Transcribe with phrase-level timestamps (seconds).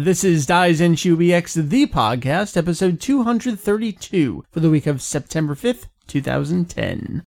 [0.00, 7.24] This is Daizenshuu EX, the podcast, episode 232 for the week of September 5th, 2010.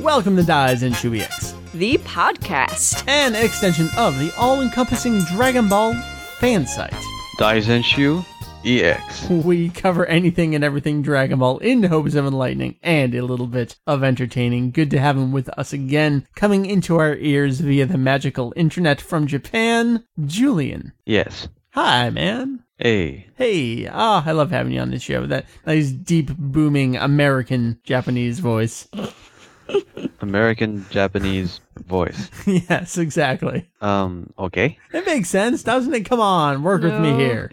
[0.00, 3.06] Welcome to Daizenshuu EX, The podcast.
[3.06, 5.94] an extension of the all-encompassing Dragon Ball
[6.40, 6.90] fan site.
[7.38, 8.26] Dies Daizenshuu
[8.64, 9.28] EX.
[9.30, 13.76] We cover anything and everything Dragon Ball in hopes of enlightening and a little bit
[13.86, 14.70] of entertaining.
[14.70, 19.00] Good to have him with us again, coming into our ears via the magical internet
[19.00, 20.92] from Japan, Julian.
[21.04, 21.48] Yes.
[21.72, 22.64] Hi, man.
[22.78, 23.28] Hey.
[23.36, 25.26] Hey, ah, I love having you on this show.
[25.26, 28.88] That nice, deep, booming American Japanese voice.
[30.20, 32.30] American Japanese voice.
[32.46, 33.68] yes, exactly.
[33.80, 34.78] Um, okay.
[34.92, 36.04] It makes sense, doesn't it?
[36.04, 37.50] Come on, work with me here.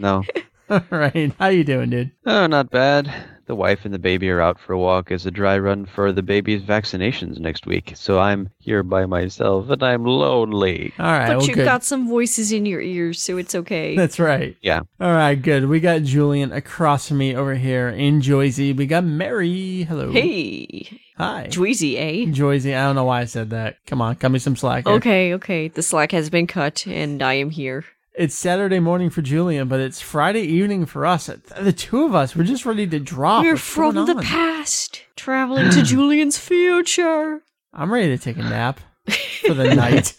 [0.00, 0.24] No.
[0.70, 2.12] All right, how you doing, dude?
[2.24, 3.12] Oh, not bad.
[3.46, 6.12] The wife and the baby are out for a walk as a dry run for
[6.12, 7.92] the baby's vaccinations next week.
[7.96, 10.92] So I'm here by myself and I'm lonely.
[11.00, 11.64] All right, But well, you've good.
[11.64, 13.96] got some voices in your ears, so it's okay.
[13.96, 14.56] That's right.
[14.62, 14.82] Yeah.
[15.00, 15.66] All right, good.
[15.68, 18.74] We got Julian across from me over here in Joyzy.
[18.76, 19.82] We got Mary.
[19.82, 20.12] Hello.
[20.12, 21.48] hey, Hi.
[21.50, 22.30] Dweezy, eh?
[22.30, 22.76] Joyzy.
[22.78, 23.78] I don't know why I said that.
[23.86, 24.86] Come on, cut me some slack.
[24.86, 24.94] here.
[24.94, 25.66] Okay, okay.
[25.66, 27.84] The slack has been cut, and I am here.
[28.14, 31.26] It's Saturday morning for Julian, but it's Friday evening for us.
[31.26, 33.44] The two of us, we're just ready to drop.
[33.44, 37.40] We're What's from the past, traveling to Julian's future.
[37.72, 38.80] I'm ready to take a nap
[39.46, 40.16] for the night.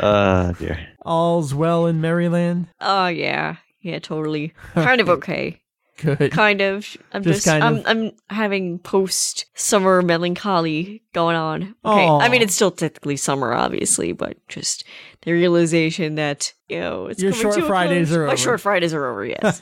[0.00, 0.88] Uh, dear.
[1.02, 2.66] All's well in Maryland.
[2.80, 4.52] Oh yeah, yeah, totally.
[4.74, 5.59] Kind of okay.
[6.00, 6.32] Good.
[6.32, 6.96] Kind of.
[7.12, 7.46] I'm Just just.
[7.46, 7.76] kind I'm.
[7.76, 7.86] of.
[7.86, 11.62] I'm having post summer melancholy going on.
[11.84, 12.06] Okay.
[12.06, 12.20] Aw.
[12.20, 14.84] I mean, it's still technically summer, obviously, but just
[15.22, 18.16] the realization that you know it's Your short to Fridays close.
[18.16, 19.24] are My short Fridays are over.
[19.26, 19.60] Yes.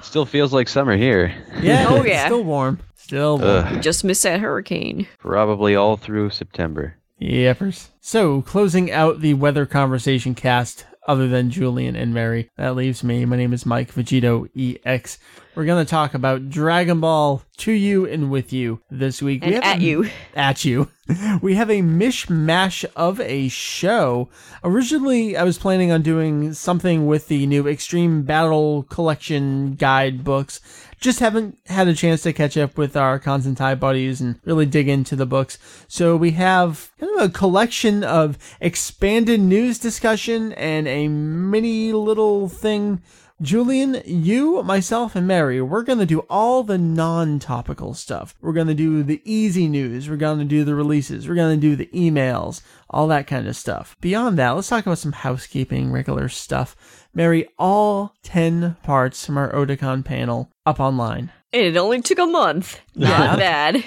[0.06, 1.34] Still feels like summer here.
[1.60, 1.86] Yeah.
[1.88, 2.26] Oh, yeah.
[2.26, 2.80] Still warm.
[2.94, 3.50] Still warm.
[3.66, 3.82] Ugh.
[3.82, 5.06] just missed that hurricane.
[5.18, 6.96] Probably all through September.
[7.20, 7.88] Yepers.
[8.00, 13.24] So, closing out the weather conversation cast, other than Julian and Mary, that leaves me.
[13.24, 14.48] My name is Mike Vegito
[14.84, 15.18] EX.
[15.54, 19.44] We're going to talk about Dragon Ball to you and with you this week.
[19.44, 20.08] And have at a- you.
[20.34, 20.88] At you.
[21.42, 24.28] We have a mishmash of a show.
[24.62, 30.60] Originally, I was planning on doing something with the new Extreme Battle Collection guide books.
[31.00, 34.86] Just haven't had a chance to catch up with our Constantine buddies and really dig
[34.86, 35.58] into the books.
[35.88, 42.50] So we have kind of a collection of expanded news discussion and a mini little
[42.50, 43.00] thing
[43.42, 48.34] Julian, you, myself, and Mary, we're going to do all the non topical stuff.
[48.42, 50.10] We're going to do the easy news.
[50.10, 51.26] We're going to do the releases.
[51.26, 53.96] We're going to do the emails, all that kind of stuff.
[54.02, 57.08] Beyond that, let's talk about some housekeeping, regular stuff.
[57.14, 61.32] Mary, all 10 parts from our Otakon panel up online.
[61.52, 62.78] And it only took a month.
[62.94, 63.82] Not bad.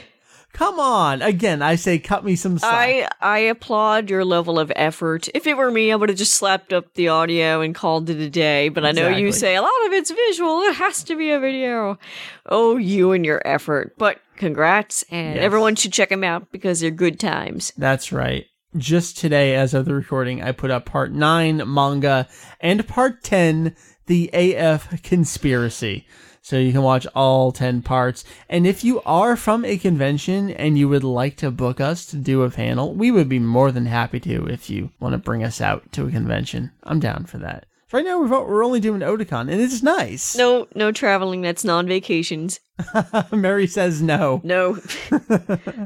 [0.54, 1.22] Come on.
[1.24, 2.72] Again, I say cut me some slack.
[2.74, 5.28] I I applaud your level of effort.
[5.34, 8.18] If it were me, I would have just slapped up the audio and called it
[8.20, 8.70] a day.
[8.70, 10.62] But I know you say a lot of it's visual.
[10.62, 11.98] It has to be a video.
[12.46, 13.96] Oh, you and your effort.
[13.98, 15.44] But congrats, and Yes.
[15.44, 17.74] everyone should check them out because they're good times.
[17.78, 18.46] That's right.
[18.78, 22.28] Just today, as of the recording, I put up part 9 manga
[22.60, 23.76] and part 10
[24.08, 26.06] the AF conspiracy.
[26.44, 28.26] So you can watch all 10 parts.
[28.50, 32.18] And if you are from a convention and you would like to book us to
[32.18, 35.42] do a panel, we would be more than happy to if you want to bring
[35.42, 36.72] us out to a convention.
[36.84, 37.66] I'm down for that.
[37.94, 40.36] Right now, we're we're only doing Otakon, and it's nice.
[40.36, 41.44] No, no traveling.
[41.44, 42.60] That's non-vacations.
[43.32, 44.42] Mary says no.
[44.44, 44.76] No.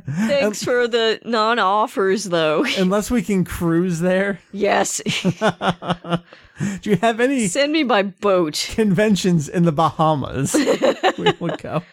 [0.07, 2.63] Thanks for the non-offers, though.
[2.77, 4.39] Unless we can cruise there.
[4.53, 5.01] yes.
[6.81, 8.67] Do you have any Send me by boat.
[8.73, 10.53] conventions in the Bahamas.
[11.17, 11.83] we will go.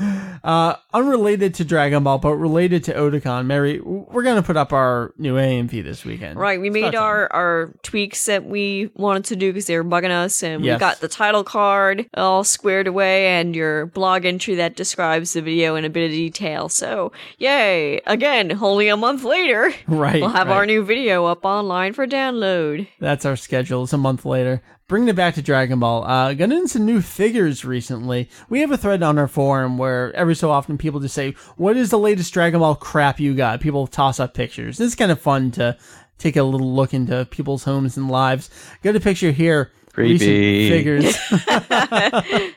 [0.00, 5.12] Uh, unrelated to Dragon Ball, but related to Otakon, Mary, we're gonna put up our
[5.18, 6.38] new AMV this weekend.
[6.38, 7.02] Right, we It's made time.
[7.02, 10.76] our, our tweaks that we wanted to do because they were bugging us, and Yes.
[10.76, 15.42] we got the title card all squared away and your blog entry that describes the
[15.42, 16.68] video in a bit of detail.
[16.68, 18.00] So, yay!
[18.06, 20.20] Again, only a month later, right.
[20.20, 20.56] we'll have right.
[20.56, 22.88] our new video up online for download.
[22.98, 23.84] That's our schedule.
[23.84, 24.62] It's a month later.
[24.88, 26.04] Bringing it back to Dragon Ball.
[26.04, 28.28] Uh, got in some new figures recently.
[28.50, 31.76] We have a thread on our forum where every so often people just say, "What
[31.76, 34.80] is the latest Dragon Ball crap you got?" People toss up pictures.
[34.80, 35.76] It's kind of fun to
[36.18, 38.50] take a little look into people's homes and lives.
[38.82, 39.70] Got a picture here.
[39.92, 40.68] Creepy.
[40.68, 41.16] Figures.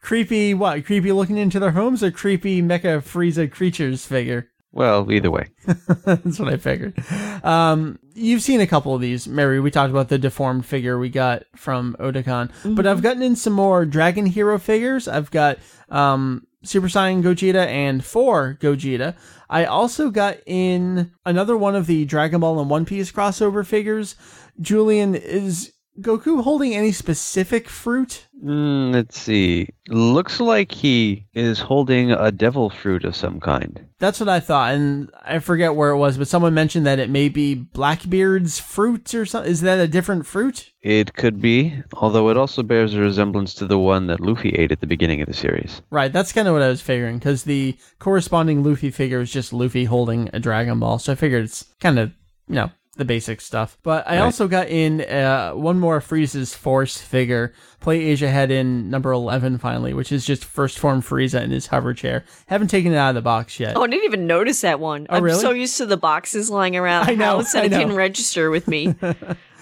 [0.00, 0.54] creepy.
[0.54, 0.84] What?
[0.84, 4.50] Creepy looking into their homes or creepy Mecha Frieza creatures figure?
[4.74, 5.50] Well, either way.
[6.04, 6.98] That's what I figured.
[7.44, 9.60] Um, you've seen a couple of these, Mary.
[9.60, 13.52] We talked about the deformed figure we got from Otakon, but I've gotten in some
[13.52, 15.06] more Dragon Hero figures.
[15.06, 15.58] I've got
[15.90, 19.14] um, Super Saiyan Gogeta and four Gogeta.
[19.48, 24.16] I also got in another one of the Dragon Ball and One Piece crossover figures.
[24.60, 28.26] Julian, is Goku holding any specific fruit?
[28.44, 29.68] Mm, let's see.
[29.88, 33.86] Looks like he is holding a devil fruit of some kind.
[34.04, 37.08] That's what I thought, and I forget where it was, but someone mentioned that it
[37.08, 39.50] may be Blackbeard's fruit or something.
[39.50, 40.72] Is that a different fruit?
[40.82, 44.72] It could be, although it also bears a resemblance to the one that Luffy ate
[44.72, 45.80] at the beginning of the series.
[45.90, 49.54] Right, that's kind of what I was figuring, because the corresponding Luffy figure is just
[49.54, 52.12] Luffy holding a Dragon Ball, so I figured it's kind of,
[52.46, 53.76] you know, the basic stuff.
[53.82, 54.20] But I Right.
[54.20, 57.52] also got in uh, one more Frieza's Force figure.
[57.80, 61.66] Play Asia had in number 11 finally, which is just first form Frieza in his
[61.66, 62.24] hover chair.
[62.46, 63.76] Haven't taken it out of the box yet.
[63.76, 65.06] Oh, I didn't even notice that one.
[65.10, 65.40] Oh, I'm really?
[65.40, 68.48] so used to the boxes lying around I know, house that I it didn't register
[68.50, 68.94] with me.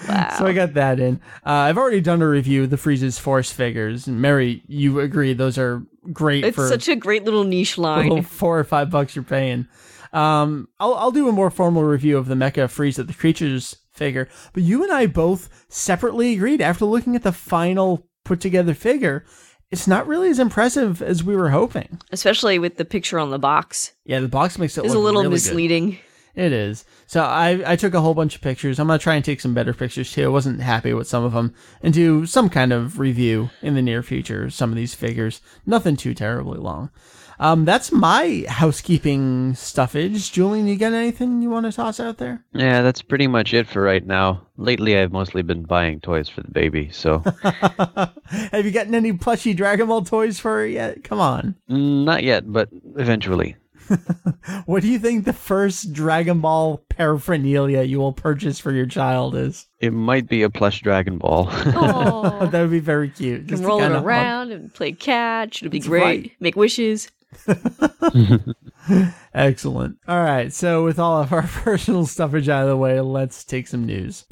[0.09, 0.35] wow.
[0.39, 1.17] So I got that in.
[1.45, 4.07] Uh, I've already done a review of the Frieza's Force figures.
[4.07, 5.83] And Mary, you agree those are
[6.13, 8.09] great it's for such a great little niche line.
[8.09, 9.67] little four or five bucks you're paying.
[10.13, 14.29] Um, I'll I'll do a more formal review of the Mecha Frieza the Creatures figure.
[14.53, 19.25] But you and I both separately agreed after looking at the final put together figure,
[19.71, 21.99] it's not really as impressive as we were hoping.
[22.11, 23.93] Especially with the picture on the box.
[24.05, 25.45] Yeah, the box makes it It's a little really good.
[25.47, 25.99] misleading.
[26.35, 26.87] It is.
[27.07, 28.79] So I I took a whole bunch of pictures.
[28.79, 30.25] I'm gonna try and take some better pictures too.
[30.25, 33.83] I wasn't happy with some of them, and do some kind of review in the
[33.83, 34.45] near future.
[34.45, 36.91] of Some of these figures, nothing too terribly long.
[37.43, 40.31] Um, that's my housekeeping stuffage.
[40.33, 42.45] Julian, you got anything you want to toss out there?
[42.53, 44.47] Yeah, that's pretty much it for right now.
[44.57, 49.55] Lately, I've mostly been buying toys for the baby, so Have you gotten any plushy
[49.55, 51.03] Dragon Ball toys for her yet?
[51.03, 51.57] Come on.
[51.69, 53.57] Not yet, but eventually.
[54.67, 59.35] What do you think the first Dragon Ball paraphernalia you will purchase for your child
[59.35, 59.67] is?
[59.81, 61.49] It might be a plush Dragon Ball.
[61.51, 63.49] Oh, that would be very cute.
[63.49, 65.63] can roll it kinda hug- around and play catch.
[65.63, 66.03] It'll be That's great.
[66.03, 66.33] right.
[66.41, 67.11] Make wishes.
[69.35, 69.99] Excellent.
[70.09, 70.53] All right.
[70.53, 74.25] So, with all of our personal stuffage out of the way, let's take some news.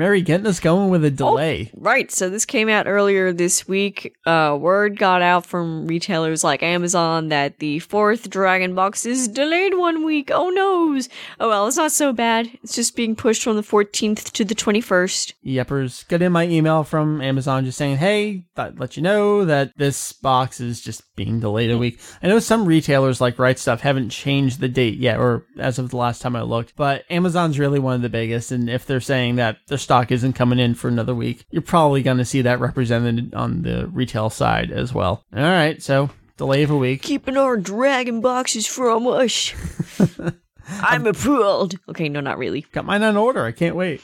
[0.00, 1.70] Mary getting us going with a delay.
[1.74, 2.10] Right.
[2.10, 4.16] So this came out earlier this week.
[4.24, 9.76] Uh, word got out from retailers like Amazon that the fourth Dragon box is delayed
[9.76, 10.30] one week.
[10.32, 11.10] Oh noes.
[11.38, 12.50] Oh well, it's not so bad.
[12.62, 15.34] It's just being pushed from the 14th to the 21st.
[15.44, 16.08] Yeppers.
[16.08, 20.14] Got in my email from Amazon just saying, hey, thought let you know that this
[20.14, 22.00] box is just being delayed a week.
[22.22, 25.90] I know some retailers like Right Stuf haven't changed the date yet, or as of
[25.90, 28.52] the last time I looked, but Amazon's really one of the biggest.
[28.52, 32.02] And if they're saying that their stock isn't coming in for another week, you're probably
[32.02, 35.22] going to see that represented on the retail side as well.
[35.36, 35.82] All right.
[35.82, 36.08] So
[36.38, 37.02] delay of a week.
[37.02, 39.52] Keeping our Dragon boxes from us.
[40.68, 41.74] I'm appalled.
[41.90, 42.62] Okay, no, not really.
[42.72, 43.44] Got mine on order.
[43.44, 44.00] I can't wait.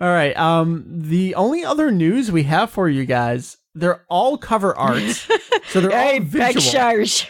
[0.00, 0.34] All right.
[0.38, 5.26] Um, the only other news we have for you guys, they're all cover arts.
[5.68, 6.52] so they're all visual.
[6.54, 7.26] pictures.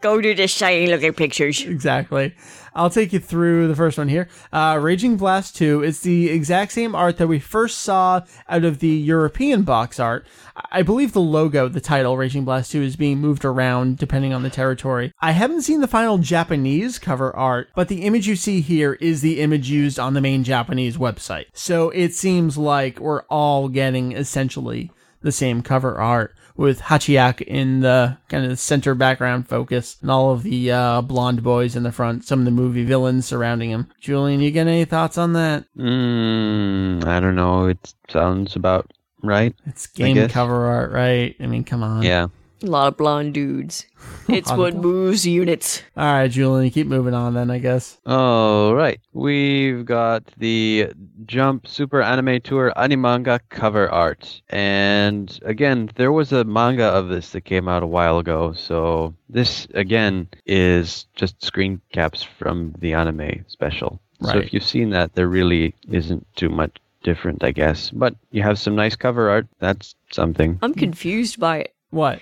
[0.00, 1.62] Go to the site and look at pictures.
[1.64, 2.34] Exactly.
[2.74, 4.28] I'll take you through the first one here.
[4.52, 8.80] Uh, Raging Blast 2 is the exact same art that we first saw out of
[8.80, 10.26] the European box art.
[10.72, 14.42] I believe the logo, the title, Raging Blast 2, is being moved around depending on
[14.42, 15.12] the territory.
[15.20, 19.22] I haven't seen the final Japanese cover art, but the image you see here is
[19.22, 21.46] the image used on the main Japanese website.
[21.54, 24.90] So it seems like we're all getting essentially
[25.24, 30.30] the same cover art with Hatchiyack in the kind of center background focus and all
[30.30, 33.90] of the uh, blonde boys in the front, some of the movie villains surrounding him.
[34.00, 35.64] Julian, you got any thoughts on that?
[35.76, 37.66] Mm, I don't know.
[37.66, 39.54] It sounds about right.
[39.66, 41.34] It's game cover art, right?
[41.40, 42.02] I mean, come on.
[42.02, 42.28] Yeah.
[42.62, 43.86] A lot of blonde dudes.
[44.28, 45.82] It's what moves units.
[45.96, 47.98] All right, Julian, keep moving on then, I guess.
[48.06, 48.98] All right.
[49.12, 50.92] We've got the
[51.26, 54.40] Jump Super Anime Tour Animanga cover art.
[54.48, 58.54] And again, there was a manga of this that came out a while ago.
[58.54, 64.00] So this, again, is just screen caps from the anime special.
[64.22, 67.90] So if you've seen that, there really isn't too much different, I guess.
[67.90, 69.46] But you have some nice cover art.
[69.58, 70.58] That's something.
[70.62, 71.74] I'm confused by it.
[71.90, 72.20] What?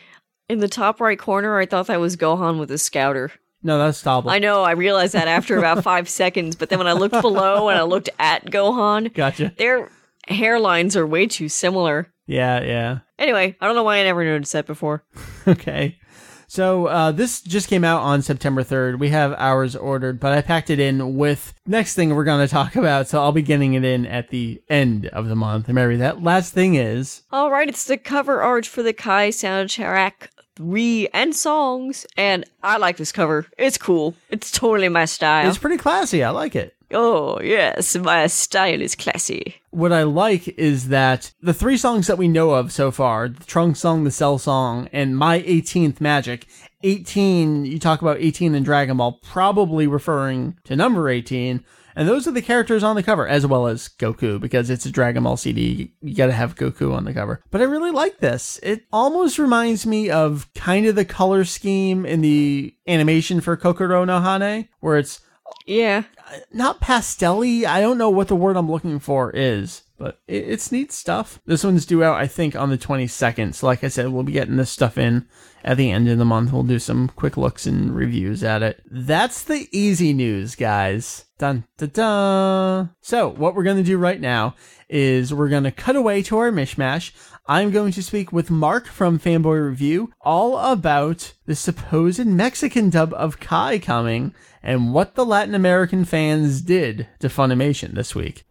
[0.53, 3.33] In the top right corner, I thought that was Gohan with a scouter.
[3.63, 4.31] No, that's Tarble.
[4.31, 7.71] I know, I realized that after about five seconds, but then when I looked below
[7.71, 9.55] and I looked at Gohan, Gotcha.
[9.57, 9.89] their
[10.29, 12.13] hairlines are way too similar.
[12.27, 12.99] Yeah, yeah.
[13.19, 15.05] Anyway, I don't know why I never noticed that before.
[15.49, 15.99] Okay.
[16.47, 18.99] So uh, this just came out on September 3rd.
[18.99, 22.53] We have ours ordered, but I packed it in with next thing we're going to
[22.53, 23.09] talk about.
[23.09, 25.69] So I'll be getting it in at the end of the month.
[25.69, 29.31] And Mary, that last thing is All right, it's the cover art for the Kai
[29.31, 33.47] soundtrack 3 and songs, and I like this cover.
[33.59, 34.15] It's cool.
[34.31, 35.49] It's totally my style.
[35.49, 36.23] it's pretty classy.
[36.23, 36.75] I like it.
[36.95, 39.57] Oh, yes, my style is classy.
[39.71, 43.45] What I like is that the three songs that we know of so far the
[43.45, 46.47] Trunk song, the Cell song, and My 18th Magic
[46.83, 51.65] 18, you talk about 18 in Dragon Ball, probably referring to number 18.
[51.95, 54.91] And those are the characters on the cover, as well as Goku, because it's a
[54.91, 55.93] Dragon Ball CD.
[56.01, 57.43] You gotta have Goku on the cover.
[57.51, 58.59] But I really like this.
[58.63, 64.07] It almost reminds me of kind of the color scheme in the animation for Kokoro
[64.07, 65.21] no Hane, where it's
[65.67, 66.05] Yeah.
[66.51, 67.65] not pastelly.
[67.67, 71.41] I don't know what the word I'm looking for is, but it, it's neat stuff.
[71.47, 73.55] This one's due out, I think, on the 22nd.
[73.55, 75.29] So, like I said, we'll be getting this stuff in
[75.63, 76.53] at the end of the month.
[76.53, 78.83] We'll do some quick looks and reviews at it.
[78.91, 81.27] That's the easy news, guys.
[81.39, 82.91] Dun dun dun.
[83.01, 84.57] So, what we're gonna do right now
[84.89, 87.13] is we're gonna cut away to our mishmash.
[87.47, 93.15] I'm going to speak with Mark from Fanboy Review all about the supposed Mexican dub
[93.15, 98.45] of Kai coming and what the Latin American fans did to Funimation this week.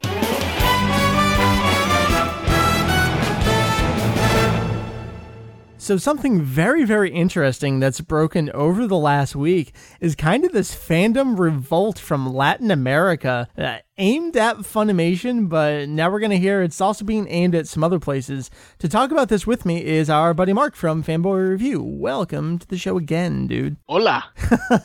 [5.82, 10.76] So, something very, very interesting that's broken over the last week is kind of this
[10.76, 16.62] fandom revolt from Latin America uh, aimed at Funimation, but now we're going to hear
[16.62, 18.52] it's also being aimed at some other places.
[18.78, 21.82] To talk about this with me is our buddy Mark from Fanboy Review.
[21.82, 23.78] Welcome to the show again, dude.
[23.90, 24.26] Hola.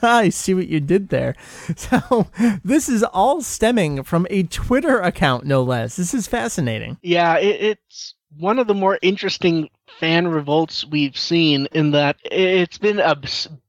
[0.00, 1.36] I see what you did there.
[1.76, 2.30] So,
[2.64, 5.96] this is all stemming from a Twitter account, no less.
[5.96, 6.96] This is fascinating.
[7.02, 9.68] Yeah, it, it's one of the more interesting
[10.00, 13.16] fan revolts we've seen in that it's been a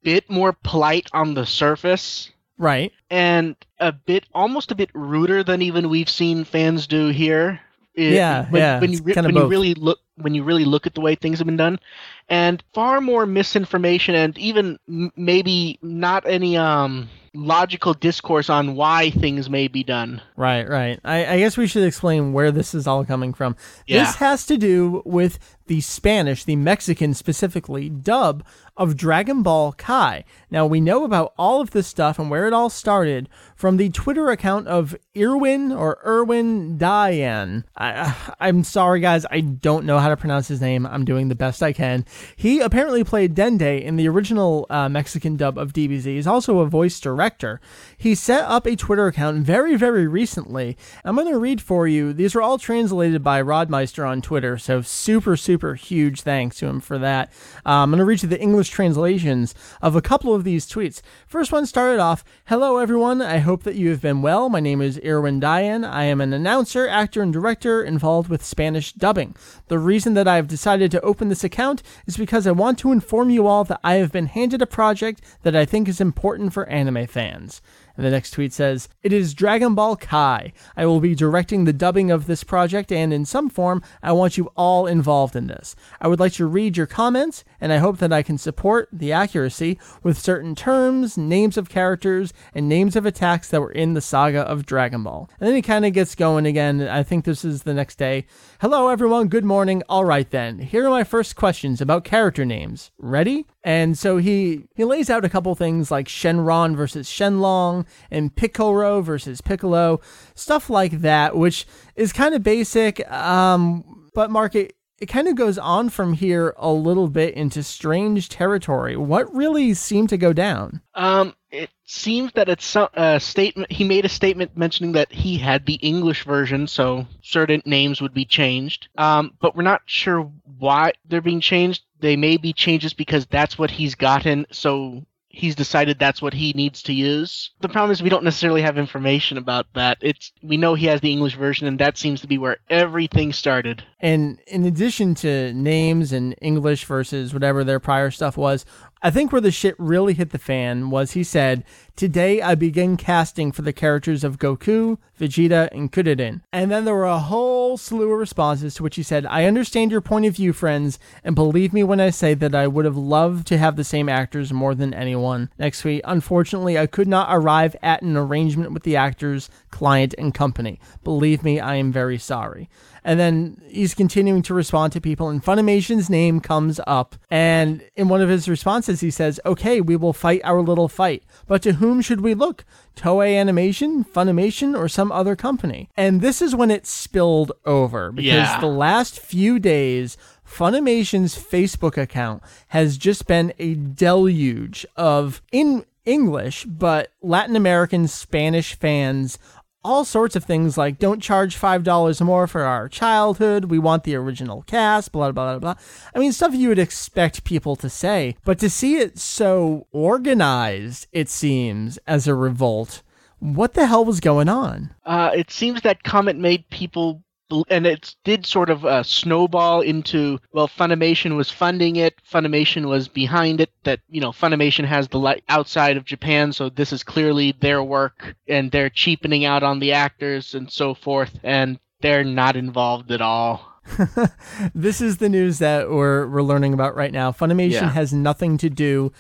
[0.04, 2.92] bit more polite on the surface Right.
[3.10, 7.60] and a bit almost a bit ruder than even we've seen fans do here.
[7.94, 10.88] It- Yeah, when, yeah, When you, re- when you really look when you really look
[10.88, 11.80] at the way things have been done,
[12.28, 19.12] and far more misinformation and even m- maybe not any um logical discourse on why
[19.12, 20.20] things may be done.
[20.36, 21.00] Right, right.
[21.06, 23.56] I, I guess we should explain where this is all coming from.
[23.86, 24.06] Yeah.
[24.06, 28.44] This has to do with the Spanish, the Mexican specifically, dub
[28.78, 30.24] of Dragon Ball Kai.
[30.52, 33.90] Now, we know about all of this stuff and where it all started from the
[33.90, 37.64] Twitter account of Irwin or Irwin Daayán.
[37.76, 40.86] I, I'm sorry, guys, I don't know how to pronounce his name.
[40.86, 42.06] I'm doing the best I can.
[42.36, 46.06] He apparently played Dende in the original uh, Mexican dub of DBZ.
[46.06, 47.60] He's also a voice director.
[47.98, 50.78] He set up a Twitter account very, very recently.
[51.04, 52.14] I'm going to read for you.
[52.14, 56.80] These were all translated by Rodmeister on Twitter, so super, super huge thanks to him
[56.80, 57.30] for that.
[57.66, 61.02] Uh, I'm going to read you the English translations of a couple of these tweets.
[61.28, 63.22] First one started off Hello, everyone.
[63.22, 64.50] I hope that you have been well.
[64.50, 65.88] My name is Irwin Daayán.
[65.88, 69.36] I am an announcer, actor, and director involved with Spanish dubbing.
[69.68, 72.92] The reason that I have decided to open this account is because I want to
[72.92, 76.54] inform you all that I have been handed a project that I think is important
[76.54, 77.62] for anime fans.
[77.98, 80.54] And the next tweet says, It is Dragon Ball Kai.
[80.76, 84.38] I will be directing the dubbing of this project, and in some form, I want
[84.38, 85.76] you all involved in this.
[86.00, 89.12] I would like to read your comments, and I hope that I can support the
[89.12, 94.02] accuracy with certain terms, names of characters, and names of attacks that were in the
[94.02, 95.30] saga of Dragon Ball.
[95.40, 96.88] And then he kind of gets going again.
[96.88, 98.28] I think this is the next day.
[98.62, 99.28] Hello, everyone.
[99.28, 99.82] Good morning.
[99.90, 100.60] All right, then.
[100.60, 102.92] Here are my first questions about character names.
[103.00, 103.48] Ready?
[103.68, 109.02] And so he he lays out a couple things like Shenron versus Shenlong and Piccolo
[109.02, 110.00] versus Piccolo,
[110.36, 113.06] stuff like that, which is kind of basic.
[113.12, 117.62] Um, but Mark, it, it kind of goes on from here a little bit into
[117.62, 118.96] strange territory.
[118.96, 120.80] What really seemed to go down?
[120.96, 123.70] Um, it seems that it's a statement.
[123.70, 128.14] He made a statement mentioning that he had the English version, so certain names would
[128.14, 128.88] be changed.
[128.98, 131.84] Um, but we're not sure why they're being changed.
[132.00, 134.46] They may be changes because that's what he's gotten.
[134.52, 137.52] So he's decided that's what he needs to use.
[137.62, 139.98] The problem is we don't necessarily have information about that.
[140.02, 143.34] It's we know he has the English version, and that seems to be where everything
[143.34, 143.84] started.
[144.00, 148.64] And in addition to names and English versus whatever their prior stuff was,
[149.02, 151.64] I think where the shit really hit the fan was he said,
[151.96, 156.42] Today I begin casting for the characters of Goku, Vegeta, and Kuririn.
[156.52, 159.92] And then there were a whole slew of responses to which he said, I understand
[159.92, 162.98] your point of view, friends, and believe me when I say that I would have
[162.98, 165.50] loved to have the same actors more than anyone.
[165.58, 170.34] Next week, unfortunately, I could not arrive at an arrangement with the actors, client, and
[170.34, 170.80] company.
[171.04, 172.70] Believe me, I am very sorry.
[173.04, 177.16] And then he's continuing to respond to people, and Funimation's name comes up.
[177.32, 181.24] And in one of his responses, he says, Okay, we will fight our little fight.
[181.48, 182.66] But to whom should we look?
[182.98, 185.90] Toei Animation, Funimation, or some other company?
[185.96, 188.60] And this is when it spilled over because Yeah.
[188.60, 196.64] the last few days, Funimation's Facebook account has just been a deluge of, in English,
[196.66, 199.38] but Latin American Spanish fans
[199.84, 204.16] all sorts of things like don't charge $5 more for our childhood, we want the
[204.16, 205.84] original cast, blah, blah, blah, blah.
[206.14, 211.08] I mean, stuff you would expect people to say, but to see it so organized,
[211.12, 213.02] it seems, as a revolt,
[213.40, 214.94] what the hell was going on?
[215.06, 217.24] Uh, it seems that comment made people,
[217.70, 223.08] and it did sort of uh, snowball into well, Funimation was funding it, Funimation was
[223.08, 223.72] behind it.
[223.84, 227.84] That you know, Funimation has the light outside of Japan, so this is clearly their
[227.84, 233.12] work, and they're cheapening out on the actors and so forth, and they're not involved
[233.12, 233.74] at all.
[234.76, 237.32] this is the news that we're we're learning about right now.
[237.32, 237.90] Funimation Yeah.
[237.92, 239.12] has nothing to do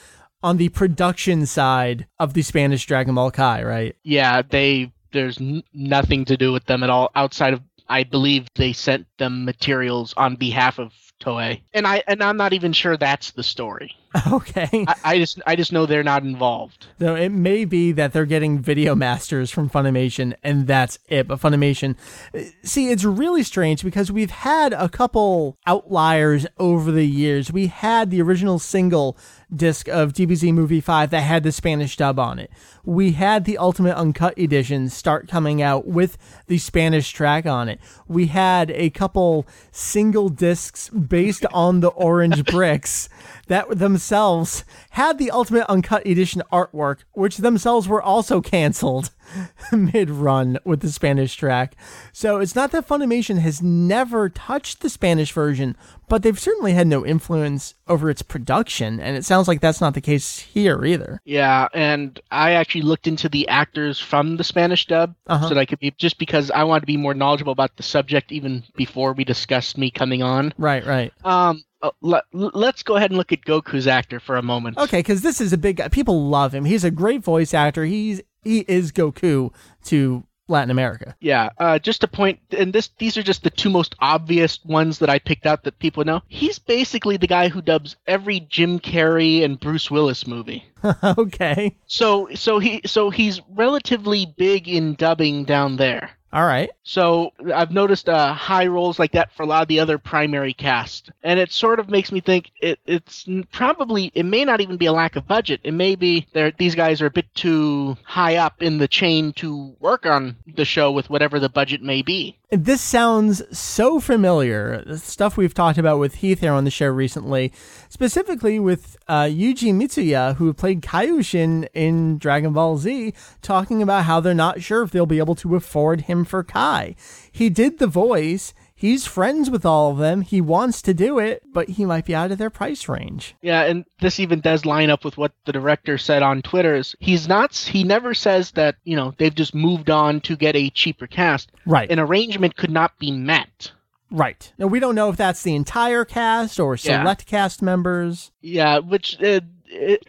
[0.44, 3.96] on the production side of the Spanish Dragon Ball Kai, right?
[4.04, 8.48] Yeah, they there's n- nothing to do with them at all outside of I believe
[8.56, 12.98] they sent them materials on behalf of Toei, and I and I'm not even sure
[12.98, 13.96] that's the story.
[14.32, 14.86] Okay.
[14.88, 16.88] I, I just I just know they're not involved.
[17.00, 21.28] So it may be that they're getting video masters from Funimation and that's it.
[21.28, 21.96] But Funimation,
[22.34, 27.52] uh, see, it's really strange because we've had a couple outliers over the years.
[27.52, 29.18] We had the original single
[29.54, 32.52] disc of DBZ Movie 5 that had the Spanish dub on it.
[32.84, 37.80] We had the Ultimate Uncut Edition start coming out with the Spanish track on it.
[38.08, 43.08] We had a couple single discs based on the Orange Bricks
[43.48, 49.12] that themselves had the Ultimate Uncut Edition artwork, which themselves were also canceled
[49.72, 51.76] mid run with the Spanish track.
[52.14, 55.76] So it's not that Funimation has never touched the Spanish version,
[56.08, 59.94] but they've certainly had no influence over its production, and it sounds like that's not
[59.94, 61.20] the case here either.
[61.26, 65.48] Yeah, and I actually looked into the actors from the Spanish dub Uh-huh.
[65.50, 67.84] so that I could be just because I wanted to be more knowledgeable about the
[67.84, 70.54] subject even before we discussed me coming on.
[70.58, 71.12] Right, right.
[71.26, 74.78] Um, uh, let, let's go ahead and look at Goku's actor for a moment.
[74.78, 75.88] Okay, because this is a big guy.
[75.90, 76.66] People love him.
[76.66, 77.86] He's a great voice actor.
[77.86, 79.54] He's he is Goku
[79.86, 81.16] to Latin America.
[81.20, 85.00] Yeah, uh, just a point, and this these are just the two most obvious ones
[85.00, 86.22] that I picked out that people know.
[86.28, 90.66] He's basically the guy who dubs every Jim Carrey and Bruce Willis movie.
[91.04, 91.76] okay.
[91.88, 96.16] So so he so he's relatively big in dubbing down there.
[96.34, 96.70] All right.
[96.84, 100.54] So I've noticed uh, high rolls like that for a lot of the other primary
[100.54, 104.78] cast, and it sort of makes me think it, it's probably it may not even
[104.78, 105.62] be a lack of budget.
[105.63, 109.76] It may be these guys are a bit too high up in the chain to
[109.80, 112.38] work on the show with whatever the budget may be.
[112.50, 114.82] This sounds so familiar.
[114.86, 117.52] The stuff we've talked about with Heath here on the show recently,
[117.90, 124.22] specifically with uh, Yuji Mitsuya, who played Kaioshin in Dragon Ball Z, talking about how
[124.22, 126.95] they're not sure if they'll be able to afford him for Kai.
[127.32, 128.53] He did the voice.
[128.80, 130.21] He's friends with all of them.
[130.21, 133.36] He wants to do it, but he might be out of their price range.
[133.41, 136.75] Yeah, and this even does line up with what the director said on Twitter.
[136.75, 140.56] Is he's not he never says that you know they've just moved on to get
[140.56, 141.51] a cheaper cast.
[141.65, 141.89] Right.
[141.89, 143.71] An arrangement could not be met.
[144.12, 144.53] right.
[144.60, 147.01] Now, we don't know if that's the entire cast or Yeah.
[147.01, 148.32] select cast members.
[148.41, 149.41] Yeah, which uh,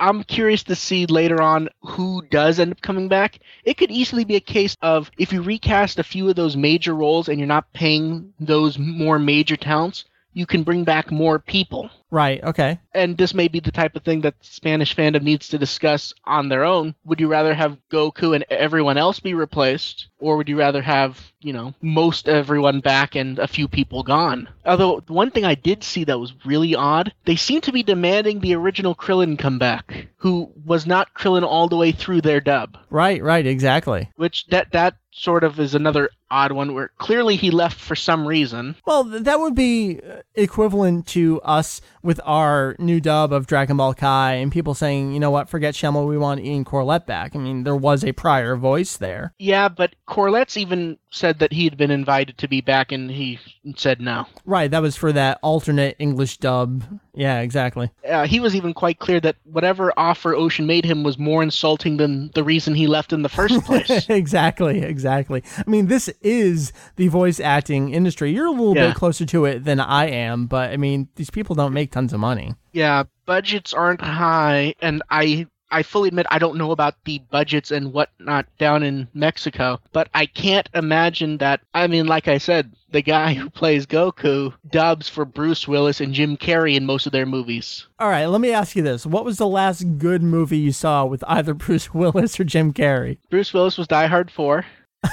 [0.00, 3.40] I'm curious to see later on who does end up coming back.
[3.64, 6.94] It could easily be a case of if you recast a few of those major
[6.94, 11.90] roles and you're not paying those more major talents, you can bring back more people.
[12.10, 12.42] Right.
[12.42, 12.78] Okay.
[12.94, 16.48] And this may be the type of thing that Spanish fandom needs to discuss on
[16.48, 16.94] their own.
[17.04, 21.32] Would you rather have Goku and everyone else be replaced, or would you rather have,
[21.40, 24.48] you know, most everyone back and a few people gone?
[24.64, 28.40] Although, one thing I did see that was really odd, they seem to be demanding
[28.40, 32.78] the original Krillin come back, who was not Krillin all the way through their dub.
[32.90, 33.22] Right.
[33.22, 33.46] Right.
[33.46, 34.10] Exactly.
[34.16, 38.26] Which, that, that sort of is another odd one where clearly he left for some
[38.26, 38.76] reason.
[38.86, 43.94] Well, that would be uh, equivalent to us with our new dub of Dragon Ball
[43.94, 47.34] Kai and people saying, you know what, forget Schemmel, we want Ian Corlett back.
[47.34, 49.34] I mean, there was a prior voice there.
[49.38, 53.38] Yeah, but Corlett's even said that he had been invited to be back and he
[53.76, 54.26] said no.
[54.44, 56.84] Right, that was for that alternate English dub.
[57.18, 57.90] Yeah, exactly.
[58.09, 61.96] uh, he was even quite clear that whatever offer Ocean made him was more insulting
[61.96, 64.07] than the reason he left in the first place.
[64.09, 65.42] exactly, exactly.
[65.59, 68.31] I mean, this is the voice acting industry.
[68.33, 68.88] You're a little Yeah.
[68.88, 72.12] bit closer to it than I am, but I mean, these people don't make tons
[72.12, 72.54] of money.
[72.72, 77.70] yeah, budgets aren't high, and I I fully admit I don't know about the budgets
[77.70, 81.61] and whatnot down in Mexico, but I can't imagine that.
[81.74, 86.14] I mean, like I said, the guy who plays Goku dubs for Bruce Willis and
[86.14, 87.87] Jim Carrey in most of their movies.
[87.98, 89.04] All right, let me ask you this.
[89.04, 93.18] What was the last good movie you saw with either Bruce Willis or Jim Carrey?
[93.31, 94.64] Bruce Willis was Die Hard 4.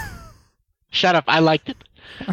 [0.92, 1.78] Shut up, I liked it.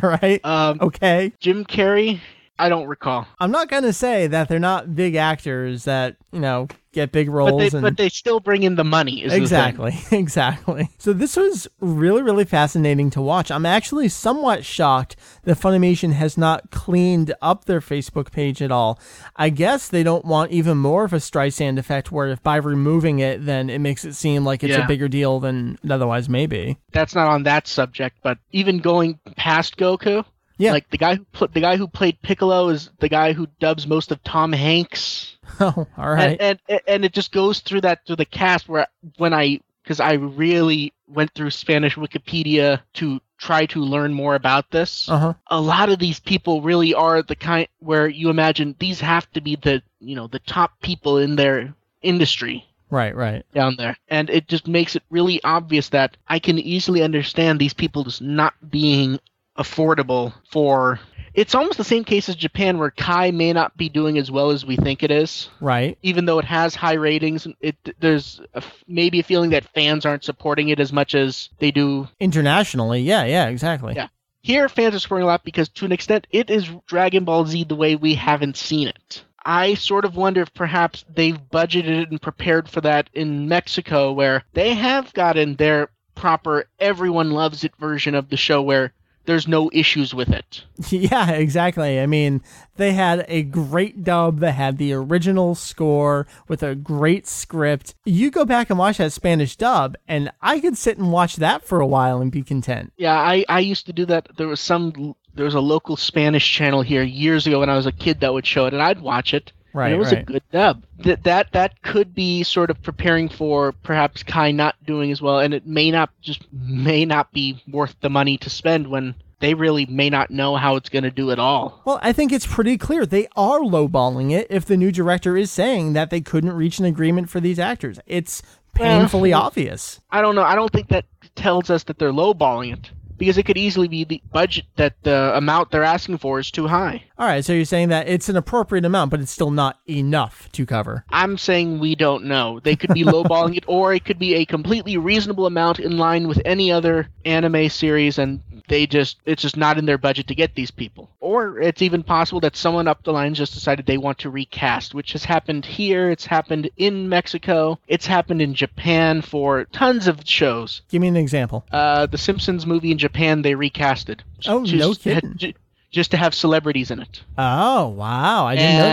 [0.01, 0.45] All right.
[0.45, 1.33] Um, Okay.
[1.41, 2.21] Jim Carrey,
[2.59, 3.27] I don't recall.
[3.41, 7.29] I'm not going to say that they're not big actors that, you know, get big
[7.29, 7.51] roles.
[7.51, 7.83] But they, and...
[7.83, 9.25] but they still bring in the money.
[9.25, 9.39] Is the.
[9.39, 10.91] Exactly, exactly.
[10.99, 13.51] So this was really, really fascinating to watch.
[13.51, 19.01] I'm actually somewhat shocked that Funimation has not cleaned up their Facebook page at all.
[19.35, 23.19] I guess they don't want even more of a Streisand effect, where if by removing
[23.19, 24.85] it, then it makes it seem like it's Yeah.
[24.85, 26.79] a bigger deal than it otherwise maybe.
[26.93, 30.25] That's not on that subject, but even going past Goku,
[30.59, 30.73] Yeah.
[30.73, 33.87] like the guy who pl- the guy who played Piccolo is the guy who dubs
[33.87, 35.37] most of Tom Hanks.
[35.61, 36.37] Oh, all right.
[36.41, 38.87] and, and and it just goes through that through the cast where
[39.19, 44.71] when I because I really went through Spanish Wikipedia to try to learn more about
[44.71, 45.09] this.
[45.09, 45.35] Uh huh.
[45.49, 49.41] A lot of these people really are the kind where you imagine these have to
[49.41, 53.45] be the you know the top people in their industry Right, right.
[53.55, 57.73] down there, and it just makes it really obvious that I can easily understand these
[57.75, 59.19] people just not being
[59.57, 61.01] affordable for.
[61.35, 64.51] It's almost the same case as Japan, where Kai may not be doing as well
[64.51, 65.97] as we think it is Right.
[66.03, 70.25] even though it has high ratings, it there's a maybe a feeling that fans aren't
[70.25, 73.95] supporting it as much as they do Internationally, yeah, yeah, exactly.
[73.95, 74.09] Yeah.
[74.43, 74.69] here.
[74.69, 77.77] Fans are supporting a lot because, to an extent, it is Dragon Ball Z the
[77.77, 79.25] way we haven't seen it.
[79.45, 84.45] I sort of wonder if perhaps they've budgeted and prepared for that in Mexico, where
[84.53, 88.93] they have gotten their proper everyone loves it version of the show where
[89.25, 90.65] there's no issues with it.
[90.91, 92.01] Yeah, exactly.
[92.01, 92.43] I mean,
[92.77, 97.95] they had a great dub that had the original score with a great script.
[98.05, 101.65] You go back and watch that Spanish dub, and I could sit and watch that
[101.65, 102.93] for a while and be content.
[102.97, 104.29] Yeah, I, I used to do that.
[104.37, 107.87] There was some there was a local Spanish channel here years ago when I was
[107.87, 109.53] a kid that would show it, and I'd watch it.
[109.75, 110.23] Right, and it was right.
[110.23, 110.85] a good dub.
[110.99, 115.39] That that that could be sort of preparing for perhaps Kai not doing as well,
[115.39, 119.55] and it may not just may not be worth the money to spend when they
[119.55, 121.81] really may not know how it's going to do at all.
[121.85, 125.51] Well, I think it's pretty clear they are lowballing it if the new director is
[125.51, 127.99] saying that they couldn't reach an agreement for these actors.
[128.07, 128.43] It's
[128.75, 130.01] painfully obvious.
[130.11, 130.45] I don't know.
[130.45, 132.91] I don't think that tells us that they're lowballing it
[133.23, 136.67] because it could easily be the budget that the amount they're asking for is too
[136.67, 137.05] high.
[137.17, 140.51] All right, so you're saying that it's an appropriate amount, but it's still not enough
[140.51, 141.05] to cover.
[141.09, 142.59] I'm saying we don't know.
[142.59, 146.27] They could be lowballing it, or it could be a completely reasonable amount in line
[146.27, 150.35] with any other anime series, and they just it's just not in their budget to
[150.35, 151.11] get these people.
[151.21, 154.95] Or it's even possible that someone up the line just decided they want to recast,
[154.95, 156.11] which has happened here.
[156.11, 157.79] It's happened in Mexico.
[157.87, 160.83] It's happened in Japan for tons of shows.
[160.89, 161.65] Give me an example.
[161.71, 163.12] Uh, the Simpsons movie in Japan
[163.43, 164.21] they recasted.
[164.47, 165.35] Oh, Just- no kidding.
[165.37, 165.53] ju-
[165.91, 168.47] Just to have celebrities in it Oh, wow.
[168.47, 168.85] I didn't know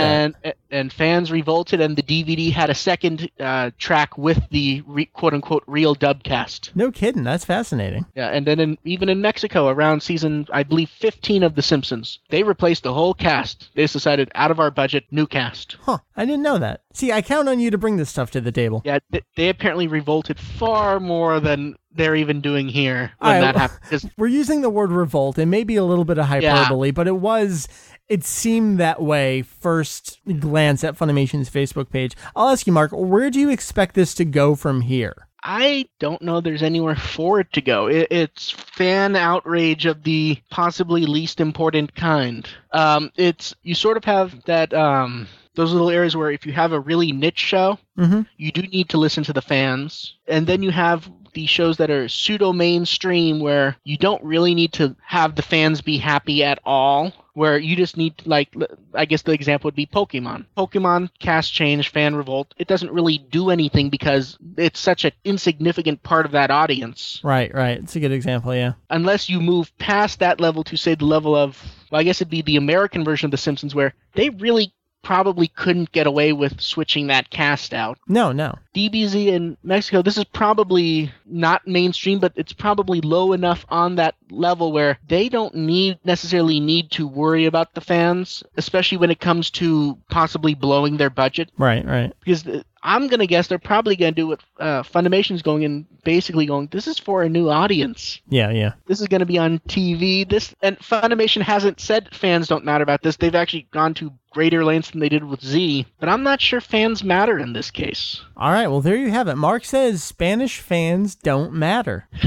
[0.41, 0.55] that.
[0.68, 5.05] Eh, and fans revolted, and the DVD had a second uh, track with the re-
[5.05, 6.71] quote unquote real dub cast.
[6.75, 7.23] No kidding.
[7.23, 8.05] That's fascinating.
[8.15, 12.19] Yeah, and then in, even in Mexico, around season I believe 15 of The Simpsons,
[12.29, 13.69] they replaced the whole cast.
[13.75, 15.77] They decided out of our budget, new cast.
[15.81, 15.99] Huh.
[16.15, 16.81] I didn't know that.
[16.93, 18.81] See, I count on you to bring this stuff to the table.
[18.85, 23.55] Yeah, th- they apparently revolted far more than they're even doing here when right, that
[23.55, 24.11] happened.
[24.17, 27.67] We're using the word revolt and maybe a little bit of hyperbole, but it was
[28.09, 32.15] it seemed that way first glance at Funimation's Facebook page.
[32.35, 35.27] I'll ask you, Mark, where do you expect this to go from here?
[35.43, 37.87] I don't know there's anywhere for it to go.
[37.87, 42.45] It, it's fan outrage of the possibly least important kind.
[42.73, 46.73] Um, it's you sort of have that um, those little areas where if you have
[46.73, 48.25] a really niche show, Mhm.
[48.37, 51.89] you do need to listen to the fans, and then you have the shows that
[51.91, 56.59] are pseudo mainstream where you don't really need to have the fans be happy at
[56.65, 57.13] all.
[57.39, 58.53] Where you just need like
[58.93, 60.45] I guess the example would be Pokemon.
[60.57, 62.53] Pokemon cast change, fan revolt.
[62.57, 67.21] It doesn't really do anything because it's such an insignificant part of that audience.
[67.23, 67.77] Right, right.
[67.77, 68.73] It's a good example, yeah.
[68.89, 72.29] Unless you move past that level to say the level of well, I guess it'd
[72.29, 76.59] be the American version of The Simpsons where they really probably couldn't get away with
[76.61, 77.97] switching that cast out.
[78.07, 78.55] No, no.
[78.75, 84.15] DBZ in Mexico, this is probably not mainstream, but it's probably low enough on that
[84.29, 89.19] level where they don't need necessarily need to worry about the fans, especially when it
[89.19, 91.49] comes to possibly blowing their budget.
[91.57, 92.13] Right, right.
[92.19, 96.45] Because uh, I'm gonna guess they're probably gonna do what uh, Funimation's going in, basically
[96.45, 98.21] going, this is for a new audience.
[98.29, 98.73] Yeah, yeah.
[98.87, 100.27] This is gonna be on TV.
[100.27, 103.17] This and Funimation hasn't said fans don't matter about this.
[103.17, 106.61] They've actually gone to greater lengths than they did with Z, but I'm not sure
[106.61, 108.21] fans matter in this case.
[108.37, 109.35] All right, well there you have it.
[109.35, 112.07] Mark says Spanish fans don't matter.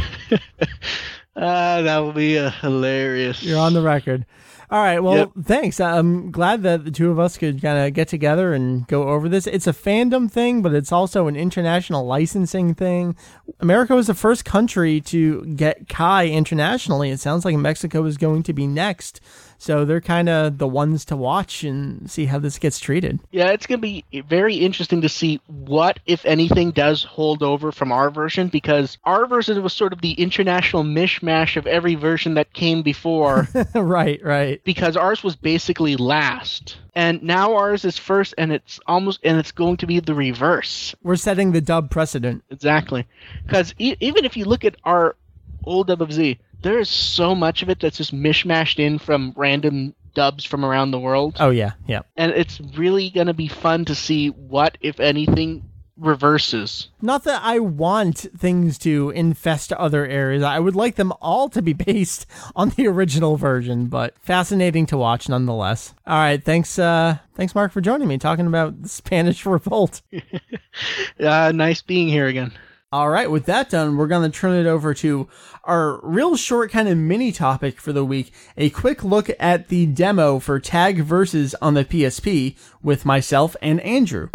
[1.34, 3.42] Uh, that will be uh, hilarious.
[3.42, 4.26] You're on the record.
[4.72, 5.00] All right.
[5.00, 5.30] Well, Yep.
[5.44, 5.80] thanks.
[5.80, 9.28] I'm glad that the two of us could kind of get together and go over
[9.28, 9.46] this.
[9.46, 13.14] It's a fandom thing, but it's also an international licensing thing.
[13.60, 17.10] America was the first country to get Kai internationally.
[17.10, 19.20] It sounds like Mexico is going to be next.
[19.58, 23.20] So they're kind of the ones to watch and see how this gets treated.
[23.30, 27.70] Yeah, it's going to be very interesting to see what, if anything, does hold over
[27.70, 32.34] from our version because our version was sort of the international mishmash of every version
[32.34, 34.60] that came before right, right.
[34.64, 36.78] Because ours was basically last.
[36.94, 40.94] And now ours is first and it's almost and it's going to be the reverse.
[41.02, 42.44] We're setting the dub precedent.
[42.50, 43.06] Exactly.
[43.48, 45.16] Cuz e- even if you look at our
[45.64, 49.32] old dub of Z, there is so much of it that's just mishmashed in from
[49.36, 51.36] random dubs from around the world.
[51.40, 52.02] Oh yeah, yeah.
[52.16, 55.64] And it's really going to be fun to see what if anything
[55.96, 56.88] reverses.
[57.00, 60.42] Not that I want things to infest other areas.
[60.42, 62.26] I would like them all to be based
[62.56, 65.94] on the original version, but fascinating to watch nonetheless.
[66.06, 70.02] All right, thanks uh thanks Mark for joining me talking about the Spanish Revolt.
[71.20, 72.50] Uh, nice being here again.
[72.90, 75.28] All right, with that done, we're going to turn it over to
[75.64, 79.86] our real short kind of mini topic for the week a quick look at the
[79.86, 84.28] demo for Tag Versus on the PSP with myself and Andrew.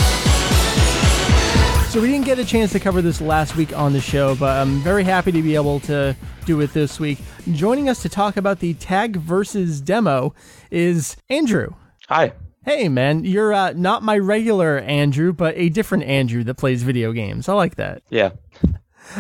[1.90, 4.58] So, we didn't get a chance to cover this last week on the show, but
[4.58, 7.18] I'm very happy to be able to do it this week.
[7.54, 10.36] Joining us to talk about the Tag Versus demo
[10.70, 11.74] is Andrew.
[12.10, 12.34] Hi.
[12.66, 17.14] Hey, man, you're uh, not my regular Andrew, but a different Andrew that plays video
[17.14, 17.48] games.
[17.48, 18.04] I like that.
[18.10, 18.32] Yeah.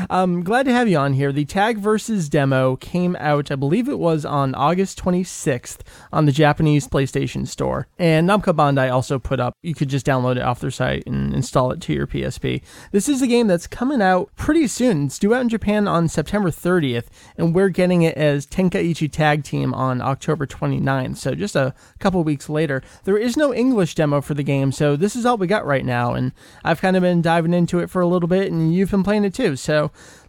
[0.09, 1.31] I'm glad to have you on here.
[1.31, 5.79] The Tag Versus demo came out, I believe it was on August 26th
[6.11, 7.87] on the Japanese PlayStation Store.
[7.97, 11.33] And Namco Bandai also put up, you could just download it off their site and
[11.33, 12.61] install it to your PSP.
[12.91, 15.05] This is a game that's coming out pretty soon.
[15.05, 17.05] It's due out in Japan on September 30th,
[17.37, 22.23] and we're getting it as Tenkaichi Tag Team on October 29th, so just a couple
[22.23, 22.81] weeks later.
[23.03, 25.85] There is no English demo for the game, so this is all we got right
[25.85, 26.31] now, and
[26.63, 29.23] I've kind of been diving into it for a little bit, and you've been playing
[29.23, 29.76] it too, so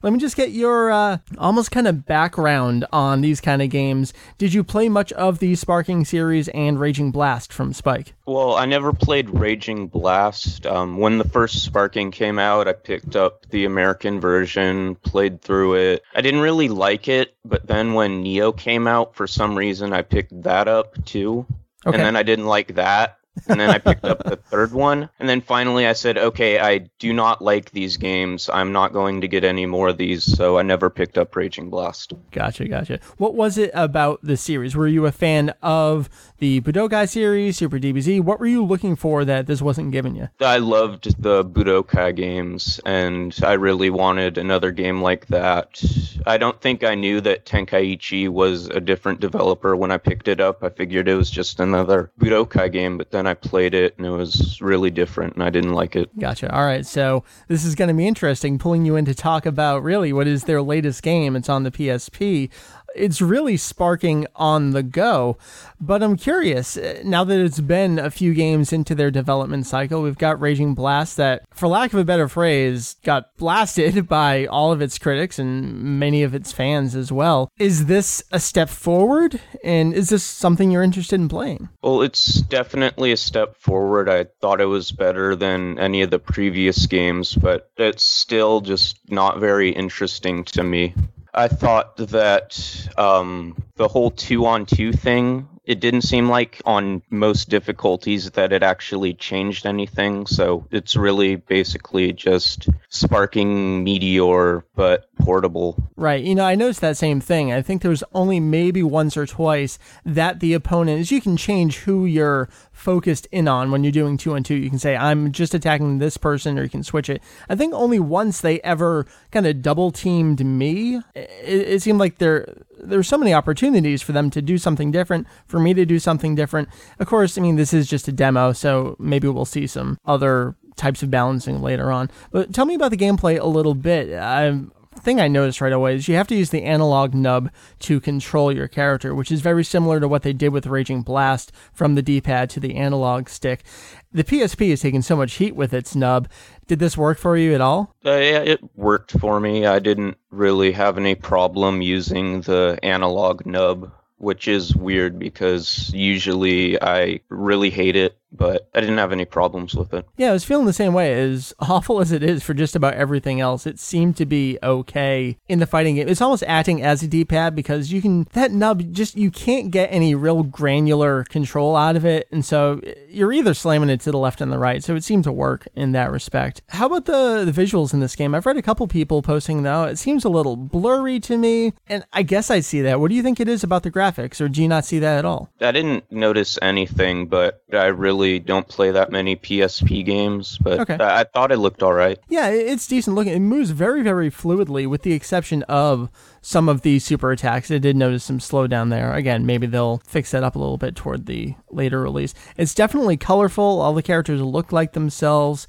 [0.03, 4.13] let me just get your uh, almost kind of background on these kind of games.
[4.39, 8.15] Did you play much of the Sparking series and Raging Blast from Spike?
[8.27, 10.67] Well, I never played Raging Blast.
[10.67, 15.75] Um, when the first Sparking came out, I picked up the American version, played through
[15.75, 16.03] it.
[16.15, 20.03] I didn't really like it, but then when Neo came out, for some reason, I
[20.03, 21.47] picked that up too.
[21.87, 21.97] Okay.
[21.97, 23.18] And then I didn't like that.
[23.47, 25.09] And then I picked up the third one.
[25.19, 28.49] And then finally I said, okay, I do not like these games.
[28.53, 30.25] I'm not going to get any more of these.
[30.25, 32.13] So I never picked up Raging Blast.
[32.31, 33.01] Gotcha, gotcha.
[33.17, 34.75] What was it about the series?
[34.75, 38.21] Were you a fan of the Budokai series, Super DBZ?
[38.21, 40.29] What were you looking for that this wasn't giving you?
[40.41, 45.83] I loved the Budokai games, and I really wanted another game like that.
[46.27, 50.41] I don't think I knew that Tenkaichi was a different developer when I picked it
[50.41, 50.63] up.
[50.63, 54.11] I figured it was just another Budokai game, but then I played it and it
[54.11, 56.17] was really different, and I didn't like it.
[56.19, 56.55] Gotcha.
[56.55, 56.87] All right.
[56.87, 60.27] So this is going to be interesting, pulling you in to talk about really what
[60.27, 61.35] is their latest game.
[61.37, 62.51] It's on the PSP.
[62.95, 65.39] It's really sparking on the go.
[65.81, 70.03] But I'm curious, uh, now that it's been a few games into their development cycle,
[70.03, 74.73] we've got Raging Blast that, for lack of a better phrase, got blasted by all
[74.73, 77.51] of its critics and many of its fans as well.
[77.59, 79.41] Is this a step forward?
[79.63, 81.69] And is this something you're interested in playing?
[81.83, 84.09] Well, it's definitely a step forward.
[84.09, 88.99] I thought it was better than any of the previous games, but it's still just
[89.09, 90.95] not very interesting to me.
[91.39, 97.01] I thought that um, the whole two on two thing, it didn't seem like on
[97.11, 100.27] most difficulties that it actually changed anything.
[100.27, 105.77] So it's really basically just sparking Meteor, but portable.
[105.97, 106.23] Right.
[106.23, 107.53] You know, I noticed that same thing.
[107.53, 111.37] I think there was only maybe once or twice that the opponent is you can
[111.37, 114.55] change who you're focused in on when you're doing two on two.
[114.55, 117.23] You can say, I'm just attacking this person, or you can switch it.
[117.49, 121.01] I think only once they ever kind of double teamed me.
[121.15, 122.47] It, it seemed like there
[122.81, 125.99] there were so many opportunities for them to do something different, for me to do
[125.99, 126.69] something different.
[126.99, 130.55] Of course, I mean, this is just a demo, so maybe we'll see some other
[130.77, 132.11] types of balancing later on.
[132.31, 134.17] But tell me about the gameplay a little bit.
[134.17, 138.01] I'm thing I noticed right away is you have to use the analog nub to
[138.01, 141.95] control your character, which is very similar to what they did with Raging Blast from
[141.95, 143.65] the D pad to the analog stick.
[144.13, 146.29] The PSP is taking so much heat with its nub.
[146.67, 147.95] Did this work for you at all?
[148.05, 149.67] Uh, yeah, it worked for me.
[149.67, 156.81] I didn't really have any problem using the analog nub, which is weird because usually
[156.83, 160.07] I really hate it but I didn't have any problems with it.
[160.17, 161.13] Yeah, I was feeling the same way.
[161.13, 165.39] As awful as it is for just about everything else, it seemed to be okay
[165.49, 166.09] in the fighting game.
[166.09, 169.89] It's almost acting as a D-pad because you can that nub just you can't get
[169.93, 174.19] any real granular control out of it, and so you're either slamming it to the
[174.19, 174.83] left and the right.
[174.85, 176.63] So it seemed to work in that respect.
[176.69, 178.35] How about the the visuals in this game?
[178.35, 182.05] I've read a couple people posting though it seems a little blurry to me, and
[182.13, 183.01] I guess I see that.
[183.01, 185.19] What do you think it is about the graphics, or do you not see that
[185.19, 185.51] at all?
[185.61, 190.59] I didn't notice anything, but I really don't play that many PSP games.
[190.59, 190.97] But Okay.
[190.99, 192.19] I, I thought it looked all right.
[192.29, 193.33] Yeah, it's decent looking.
[193.35, 196.11] It moves very, very fluidly, with the exception of
[196.43, 197.71] some of the super attacks.
[197.71, 199.13] I did notice some slowdown there.
[199.15, 202.35] Again, maybe they'll fix that up a little bit toward the later release.
[202.57, 203.81] It's definitely colorful.
[203.81, 205.67] All the characters look like themselves.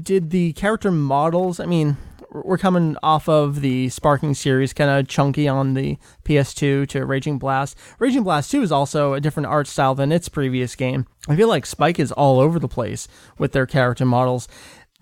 [0.00, 1.60] Did the character models?
[1.60, 1.96] I mean,
[2.32, 7.38] we're coming off of the Sparking series, kind of chunky on the PS2 to Raging
[7.38, 7.76] Blast.
[7.98, 11.06] Raging Blast 2 is also a different art style than its previous game.
[11.28, 13.06] I feel like Spike is all over the place
[13.38, 14.48] with their character models.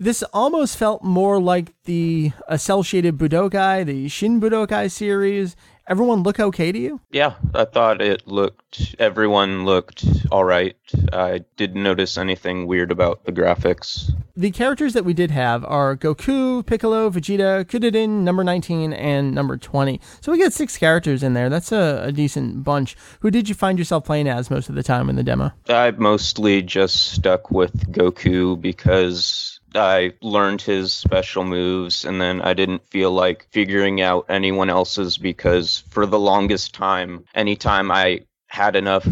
[0.01, 5.55] This almost felt more like the uh, cell shaded Budokai, the Shin Budokai series.
[5.87, 7.01] Everyone look okay to you?
[7.11, 8.95] Yeah, I thought it looked.
[8.97, 10.75] Everyone looked all right.
[11.13, 14.11] I didn't notice anything weird about the graphics.
[14.35, 19.55] The characters that we did have are Goku, Piccolo, Vegeta, Kudadin, number 19, and number
[19.55, 20.01] 20.
[20.19, 21.47] So we got six characters in there.
[21.47, 22.97] That's a, a decent bunch.
[23.19, 25.51] Who did you find yourself playing as most of the time in the demo?
[25.69, 32.53] I mostly just stuck with Goku because I learned his special moves and then I
[32.53, 38.75] didn't feel like figuring out anyone else's because for the longest time, anytime I had
[38.75, 39.07] enough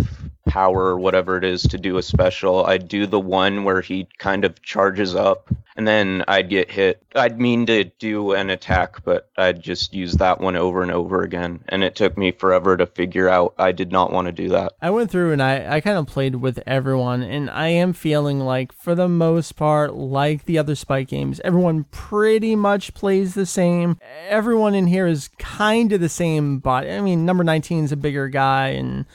[0.50, 4.08] power or whatever it is to do a special, I'd do the one where he
[4.18, 7.02] kind of charges up and then I'd get hit.
[7.16, 11.22] I'd mean to do an attack, but I'd just use that one over and over
[11.22, 11.64] again.
[11.70, 14.74] And it took me forever to figure out I did not want to do that.
[14.82, 18.42] I went through and I, I kind of played with everyone, and I am feeling
[18.42, 23.46] like, for the most part, like the other Spike games, everyone pretty much plays the
[23.46, 23.98] same.
[24.28, 26.92] Everyone in here is kind of the same body.
[26.92, 29.06] I mean, number 19 is a bigger guy, and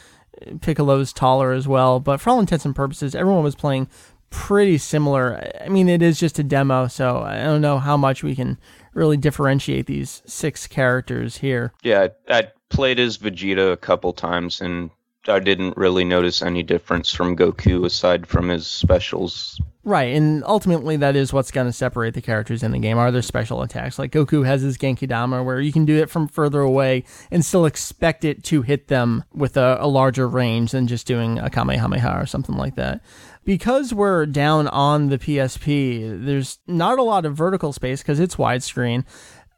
[0.60, 3.88] Piccolo's taller as well, but for all intents and purposes, everyone was playing
[4.30, 5.50] pretty similar.
[5.60, 8.58] I mean, it is just a demo, so I don't know how much we can
[8.92, 11.72] really differentiate these six characters here.
[11.82, 14.90] Yeah, I, played as Vegeta a couple times, and
[15.28, 19.60] I didn't really notice any difference from Goku aside from his specials.
[19.86, 23.10] Right, and ultimately that is what's going to separate the characters in the game are
[23.10, 23.98] their special attacks.
[23.98, 27.66] Like Goku has his Genkidama where you can do it from further away and still
[27.66, 32.18] expect it to hit them with a, a larger range than just doing a Kamehameha
[32.18, 33.02] or something like that.
[33.44, 38.36] Because we're down on the PSP, there's not a lot of vertical space because it's
[38.36, 39.04] widescreen.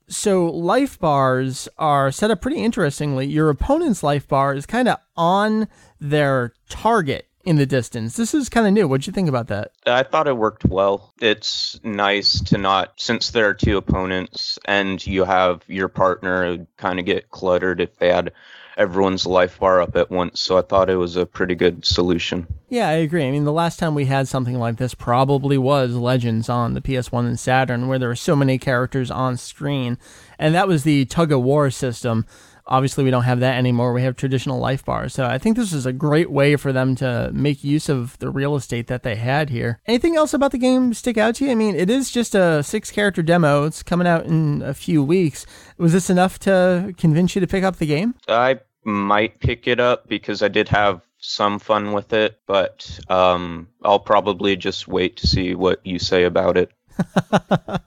[0.08, 3.26] So life bars are set up pretty interestingly.
[3.26, 5.68] Your opponent's life bar is kind of on
[6.00, 8.16] their target in the distance.
[8.16, 8.88] This is kind of new.
[8.88, 9.70] What'd you think about that?
[9.86, 11.12] I thought it worked well.
[11.20, 16.98] It's nice to not, since there are two opponents and you have your partner, kind
[16.98, 18.32] of get cluttered if they had
[18.76, 20.40] everyone's life bar up at once.
[20.40, 22.46] So I thought it was a pretty good solution.
[22.68, 23.26] Yeah, I agree.
[23.26, 26.80] I mean, the last time we had something like this probably was Legends on the
[26.80, 29.98] PS1 and Saturn, where there were so many characters on screen,
[30.38, 32.26] and that was the tug of war system.
[32.68, 33.92] Obviously, we don't have that anymore.
[33.92, 35.14] We have traditional life bars.
[35.14, 38.28] So I think this is a great way for them to make use of the
[38.28, 39.78] real estate that they had here.
[39.86, 41.52] Anything else about the game stick out to you?
[41.52, 43.66] I mean, it is just a six character demo.
[43.66, 45.46] It's coming out in a few weeks.
[45.78, 48.16] Was this enough to convince you to pick up the game?
[48.26, 53.68] I might pick it up because I did have some fun with it, but um,
[53.82, 56.70] I'll probably just wait to see what you say about it.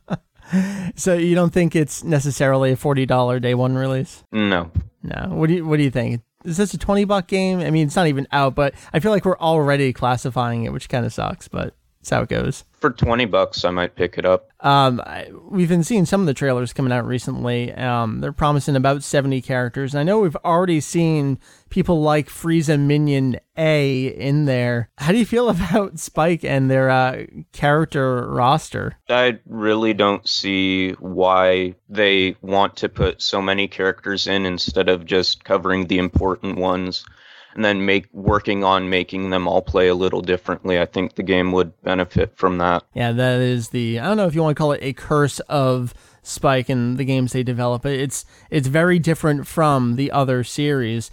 [0.95, 4.23] So you don't think it's necessarily a $40 day one release?
[4.31, 4.71] No.
[5.03, 5.27] No.
[5.29, 6.21] What do you What do you think?
[6.45, 7.59] Is this a twenty buck game?
[7.59, 10.87] I mean, it's not even out, but I feel like we're already classifying it, which
[10.87, 11.47] kind of sucks.
[11.49, 12.63] But it's how it goes.
[12.79, 14.49] For 20 bucks, I might pick it up.
[14.61, 17.73] Um, I, we've been seeing some of the trailers coming out recently.
[17.73, 19.93] Um, they're promising about seventy characters.
[19.93, 24.89] And I know we've already seen people like Frieza Minion A in there.
[24.97, 28.97] How do you feel about Spike and their uh, character roster?
[29.09, 35.05] I really don't see why they want to put so many characters in instead of
[35.05, 37.05] just covering the important ones
[37.55, 40.79] and then make working on making them all play a little differently.
[40.79, 42.83] I think the game would benefit from that.
[42.93, 45.39] Yeah, that is the I don't know if you want to call it a curse
[45.41, 47.85] of Spike and the games they develop.
[47.85, 51.09] It's it's very different from the other series.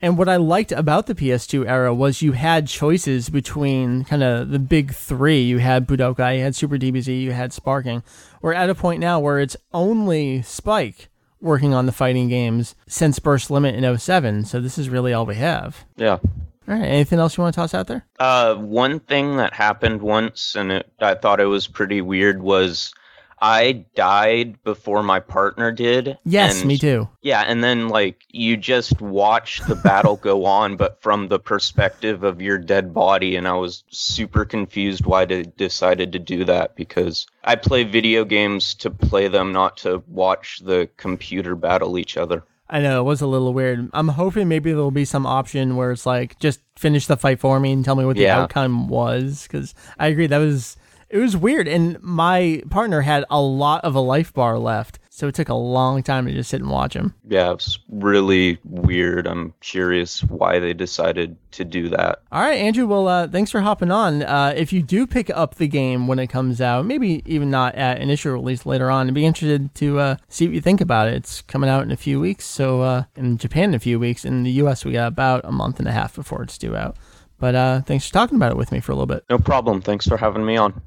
[0.00, 4.50] And what I liked about the PS2 era was you had choices between kind of
[4.50, 5.40] the big three.
[5.40, 8.02] You had Budokai, you had Super DBZ, you had Sparking.
[8.42, 11.08] We're at a point now where it's only Spike
[11.44, 14.44] working on the fighting games since Burst Limit in 07.
[14.46, 15.84] So this is really all we have.
[15.96, 16.18] Yeah.
[16.66, 16.82] All right.
[16.82, 18.06] Anything else you want to toss out there?
[18.18, 22.92] Uh, one thing that happened once, and it, I thought it was pretty weird, was
[23.40, 26.18] I died before my partner did.
[26.24, 27.08] Yes, and- me too.
[27.22, 32.22] Yeah, and then like you just watch the battle go on, but from the perspective
[32.24, 36.76] of your dead body, and I was super confused why they decided to do that
[36.76, 42.16] because I play video games to play them, not to watch the computer battle each
[42.16, 42.44] other.
[42.70, 43.90] I know it was a little weird.
[43.92, 47.60] I'm hoping maybe there'll be some option where it's like just finish the fight for
[47.60, 48.40] me and tell me what the Yeah.
[48.40, 50.76] outcome was because I agree that was
[51.14, 55.28] it was weird and my partner had a lot of a life bar left, so
[55.28, 57.14] it took a long time to just sit and watch him.
[57.28, 59.28] Yeah, it's really weird.
[59.28, 62.22] I'm curious why they decided to do that.
[62.32, 62.88] All right, Andrew.
[62.88, 64.24] Well, uh, thanks for hopping on.
[64.24, 67.76] Uh, if you do pick up the game when it comes out, maybe even not
[67.76, 71.06] at initial release later on, I'd be interested to uh, see what you think about
[71.06, 71.14] it.
[71.14, 74.24] It's coming out in a few weeks, so uh, in Japan in a few weeks.
[74.24, 76.96] In the U.S., we got about a month and a half before it's due out.
[77.44, 79.22] But uh, thanks for talking about it with me for a little bit.
[79.28, 79.82] No problem.
[79.82, 80.80] Thanks for having me on.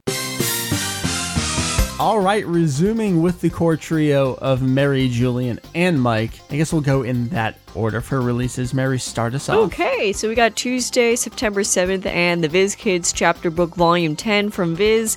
[2.00, 6.32] All right, resuming with the core trio of Mary, Julian, and Mike.
[6.50, 8.74] I guess we'll go in that order for releases.
[8.74, 9.72] Mary, start us off.
[9.72, 14.50] Okay, so we got Tuesday, September 7th, and the Viz Kids chapter book volume 10
[14.50, 15.16] from Viz.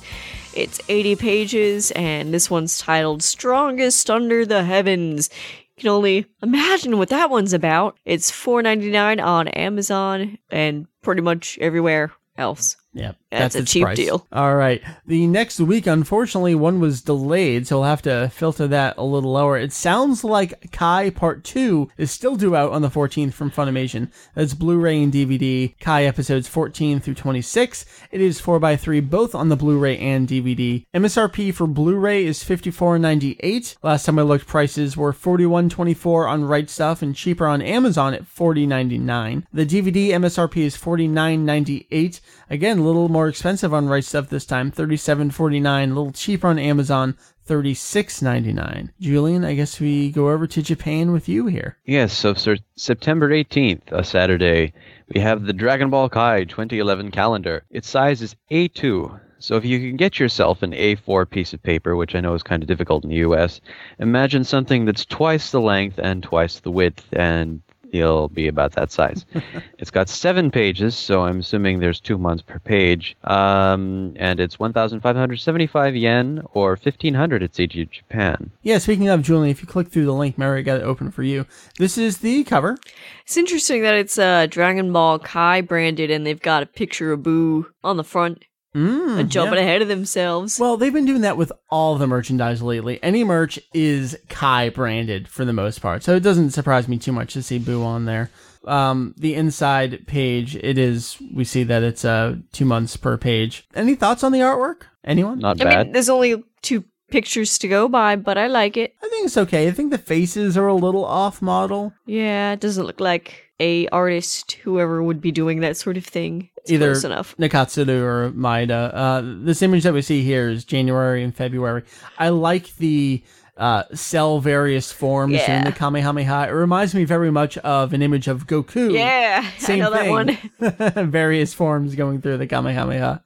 [0.53, 5.31] It's 80 pages, and this one's titled Strongest Under the Heavens.
[5.75, 7.97] You can only imagine what that one's about.
[8.05, 12.77] It's $4.99 on Amazon and pretty much everywhere else.
[12.93, 13.17] Yep.
[13.31, 13.97] That's a cheap price.
[13.97, 14.27] deal.
[14.31, 14.81] All right.
[15.07, 19.31] The next week, unfortunately, one was delayed, so we'll have to filter that a little
[19.31, 19.57] lower.
[19.57, 24.09] It sounds like Kai Part 2 is still due out on the 14th from Funimation.
[24.35, 27.85] That's Blu-ray and DVD, Kai episodes 14 through 26.
[28.11, 30.85] It is 4x3 both on the Blu-ray and DVD.
[30.93, 33.77] MSRP for Blu-ray is $54.98.
[33.81, 38.23] Last time I looked, prices were $41.24 on Right Stuf and cheaper on Amazon at
[38.23, 39.43] $40.99.
[39.53, 42.19] The DVD MSRP is $49.98.
[42.49, 45.83] Again, a little more expensive on Right Stuf this time, $37.49.
[45.83, 47.17] A little cheaper on Amazon,
[47.47, 48.89] $36.99.
[48.99, 51.77] Julian, I guess we go over to Japan with you here.
[51.85, 54.73] Yes, so sir, September 18th, a Saturday,
[55.13, 57.63] we have the Dragon Ball Kai 2011 calendar.
[57.69, 59.19] Its size is A2.
[59.39, 62.43] So if you can get yourself an A4 piece of paper, which I know is
[62.43, 63.59] kind of difficult in the US,
[63.97, 67.61] imagine something that's twice the length and twice the width, and
[67.91, 69.25] you'll be about that size.
[69.77, 74.59] it's got seven pages, so I'm assuming there's two months per page, um, and it's
[74.59, 78.51] 1,575 yen or 1,500 at CD Japan.
[78.63, 81.23] Yeah, speaking of Julie, if you click through the link, Mary got it open for
[81.23, 81.45] you.
[81.77, 82.77] This is the cover.
[83.23, 87.23] It's interesting that it's uh, Dragon Ball Kai branded and they've got a picture of
[87.23, 88.43] Boo on the front,
[88.75, 89.63] Mm, uh, jumping yeah.
[89.63, 90.59] ahead of themselves.
[90.59, 92.99] Well, they've been doing that with all the merchandise lately.
[93.03, 97.11] Any merch is Kai branded for the most part, so it doesn't surprise me too
[97.11, 98.29] much to see Boo on there.
[98.65, 101.17] Um, the inside page, it is.
[101.33, 103.67] We see that it's uh two months per page.
[103.75, 104.83] Any thoughts on the artwork?
[105.03, 105.39] Anyone?
[105.39, 105.85] Not I bad.
[105.87, 108.93] mean, there's only two pictures to go by, but I like it.
[109.03, 109.67] I think it's okay.
[109.67, 111.91] I think the faces are a little off model.
[112.05, 116.50] Yeah, it doesn't look like a artist, whoever would be doing that sort of thing.
[116.63, 116.93] It's Either.
[116.93, 118.91] Nakatsuru or Maeda.
[118.93, 121.83] Uh, this image that we see here is January and February.
[122.19, 123.23] I like the
[123.57, 125.59] uh, cell various forms Yeah.
[125.59, 126.47] in the Kamehameha.
[126.49, 128.93] It reminds me very much of an image of Goku.
[128.93, 129.95] Yeah, Same I know
[130.25, 130.39] thing.
[130.59, 131.09] that one.
[131.11, 133.21] various forms going through the Kamehameha.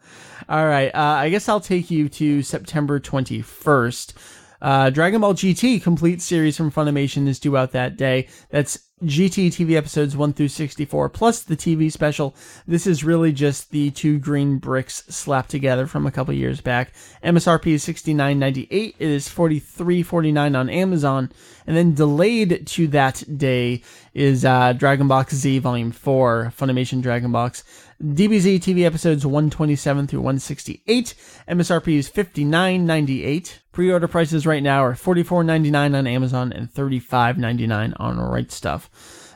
[0.48, 4.14] All right, uh, I guess I'll take you to September 21st.
[4.62, 8.28] Uh, Dragon Ball GT complete series from Funimation is due out that day.
[8.50, 12.34] That's GT TV episodes 1 through 64 plus the TV special.
[12.66, 16.94] This is really just the two green bricks slapped together from a couple years back.
[17.22, 18.70] MSRP is 69.98.
[18.72, 21.30] It is 43.49 on Amazon.
[21.68, 23.82] And then delayed to that day
[24.14, 27.66] is uh, Dragon Box Z Volume 4, Funimation Dragon Box.
[28.02, 31.14] DBZ TV episodes 127 through 168.
[31.50, 33.60] MSRP is 59.98.
[33.76, 38.88] Pre-order prices right now are 44.99 on Amazon and 35.99 on Right Stuf.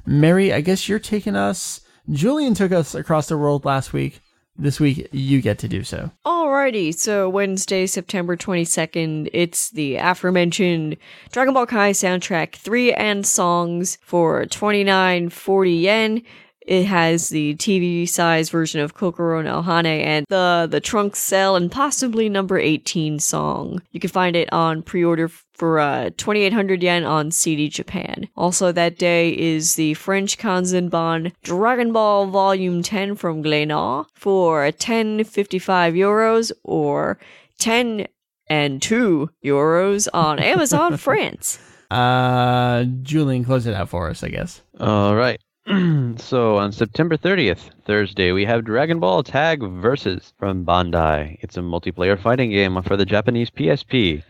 [0.06, 1.82] Mary, I guess you're taking us.
[2.10, 4.22] Julian took us across the world last week.
[4.58, 6.12] This week, you get to do so.
[6.26, 10.96] Alrighty, so Wednesday, September 22nd, it's the aforementioned
[11.34, 16.22] Dragon Ball Kai soundtrack 3 and songs for 29.40 yen.
[16.70, 21.56] It has the TV size version of Kokoro no Hane and the the Trunk Cell
[21.56, 23.82] and possibly number 18 song.
[23.90, 28.30] You can find it on pre-order for uh, 2800 yen on CD Japan.
[28.38, 35.96] Also that day is the French Kanzenban Dragon Ball Volume 10 from Glénat for 1055
[35.96, 37.18] euros or
[37.58, 38.06] 10
[38.48, 41.58] and 2 euros on Amazon France.
[41.90, 44.62] Uh, Julian, close it out for us, I guess.
[44.80, 45.42] All right.
[46.18, 51.38] so on September 30th, Thursday, we have Dragon Ball Tag Versus from Bandai.
[51.42, 54.24] It's a multiplayer fighting game for the Japanese PSP.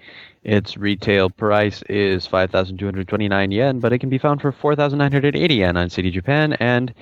[0.43, 5.89] Its retail price is 5,229 yen, but it can be found for 4,980 yen on
[5.89, 6.93] CD Japan and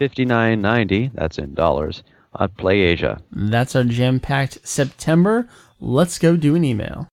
[0.00, 2.02] 59.90, that's in dollars,
[2.34, 3.20] on Play Asia.
[3.30, 5.48] That's our jam packed September.
[5.78, 7.06] Let's go do an email.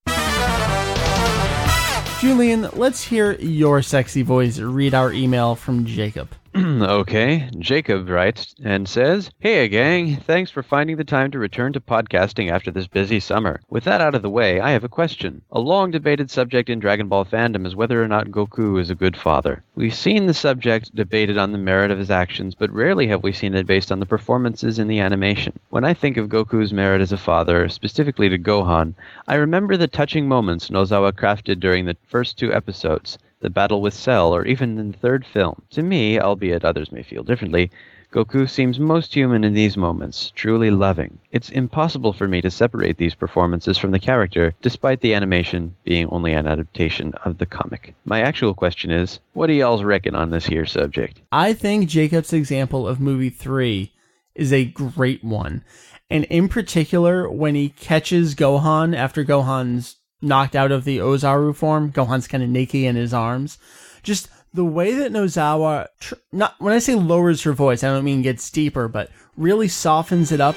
[2.19, 6.29] Julian, let's hear your sexy voice read our email from Jacob.
[6.57, 11.79] okay, Jacob writes and says, Hey, gang, thanks for finding the time to return to
[11.79, 13.61] podcasting after this busy summer.
[13.69, 15.43] With that out of the way, I have a question.
[15.53, 18.95] A long debated subject in Dragon Ball fandom is whether or not Goku is a
[18.95, 19.63] good father.
[19.75, 23.31] We've seen the subject debated on the merit of his actions, but rarely have we
[23.31, 25.57] seen it based on the performances in the animation.
[25.69, 28.93] When I think of Goku's merit as a father, specifically to Gohan,
[29.25, 33.93] I remember the touching moments Nozawa crafted during the first two episodes the battle with
[33.93, 35.61] Cell, or even in the third film.
[35.71, 37.71] To me, albeit others may feel differently,
[38.13, 41.17] Goku seems most human in these moments, truly loving.
[41.31, 46.07] It's impossible for me to separate these performances from the character, despite the animation being
[46.07, 47.95] only an adaptation of the comic.
[48.03, 51.21] My actual question is, what do y'all's reckon on this here subject?
[51.31, 53.93] I think Jacob's example of movie three
[54.35, 55.63] is a great one.
[56.09, 61.92] And in particular, when he catches Gohan after Gohan's knocked out of the Ozaru form.
[61.92, 63.58] Gohan's kind of naked in his arms.
[64.02, 68.04] Just the way that Nozawa, tr- not when I say lowers her voice, I don't
[68.04, 70.56] mean gets deeper, but really softens it up.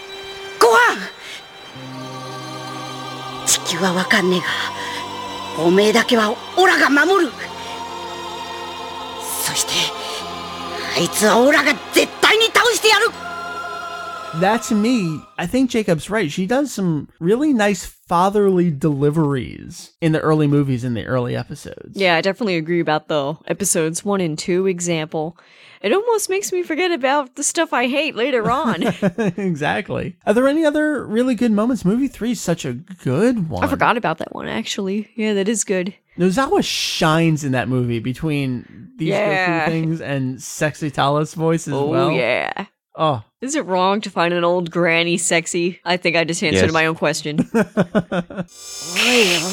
[0.60, 1.10] ご飯
[3.46, 4.46] 地球はわかんねえが
[5.64, 7.32] おめえだけはオラが守る
[9.46, 9.72] そして
[10.98, 13.08] あいつはオラが絶対に倒してやる
[14.41, 16.31] That to me, I think Jacob's right.
[16.31, 21.97] She does some really nice fatherly deliveries in the early movies in the early episodes.
[21.97, 25.39] Yeah, I definitely agree about the episodes one and two example.
[25.83, 28.83] It almost makes me forget about the stuff I hate later on.
[29.37, 30.17] exactly.
[30.27, 31.85] Are there any other really good moments?
[31.85, 33.63] Movie three is such a good one.
[33.63, 35.11] I forgot about that one actually.
[35.15, 35.95] Yeah, that is good.
[36.19, 39.67] Nozawa shines in that movie between these Yeah.
[39.69, 42.11] Things and Sexy Tala's voice as oh well.
[42.11, 42.67] yeah.
[42.97, 45.80] Oh, Is it wrong to find an old granny sexy?
[45.86, 46.74] I think I just answered Yes.
[46.74, 47.40] my own question.
[47.54, 47.62] おい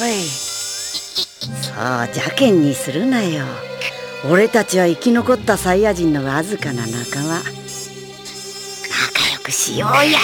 [0.02, 3.44] おいそう邪険にするなよ
[4.30, 7.44] 俺たちは生き残ったサイヤ人のわずかな仲間仲
[9.34, 10.18] 良くしようや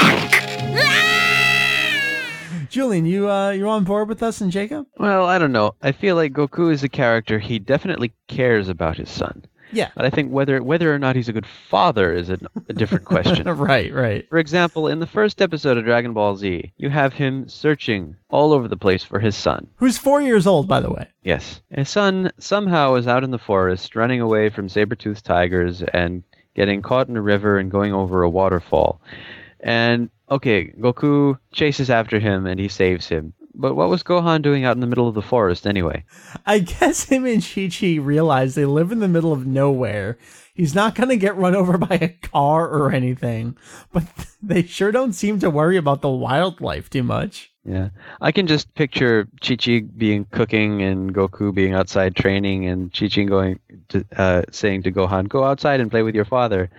[2.70, 4.86] Julian, you uh, you on board with us and Jacob?
[4.98, 5.74] Well, I don't know.
[5.82, 9.44] I feel like Goku is a character he definitely cares about his son.
[9.71, 9.89] Yeah.
[9.95, 12.39] But I think whether whether or not he's a good father is a,
[12.69, 13.47] a different question.
[13.47, 14.27] right, right.
[14.29, 18.53] For example, in the first episode of Dragon Ball Z, you have him searching all
[18.53, 19.67] over the place for his son.
[19.75, 21.07] Who's four years old, by the way.
[21.23, 21.61] Yes.
[21.69, 26.23] His son somehow is out in the forest, running away from saber-toothed tigers and
[26.55, 29.01] getting caught in a river and going over a waterfall.
[29.59, 33.33] And, okay, Goku chases after him and he saves him.
[33.59, 36.05] But what was Gohan doing out in the middle of the forest anyway?
[36.45, 40.19] I guess him and Chi Chi realize they live in the middle of nowhere.
[40.53, 43.57] He's not going to get run over by a car or anything,
[43.91, 44.03] but
[44.41, 47.51] they sure don't seem to worry about the wildlife too much.
[47.65, 47.89] Yeah.
[48.21, 53.59] I can just picture Chi-Chi being cooking and Goku being outside training and Chi-Chi going
[53.89, 56.69] to, uh, saying to Gohan, go outside and play with your father.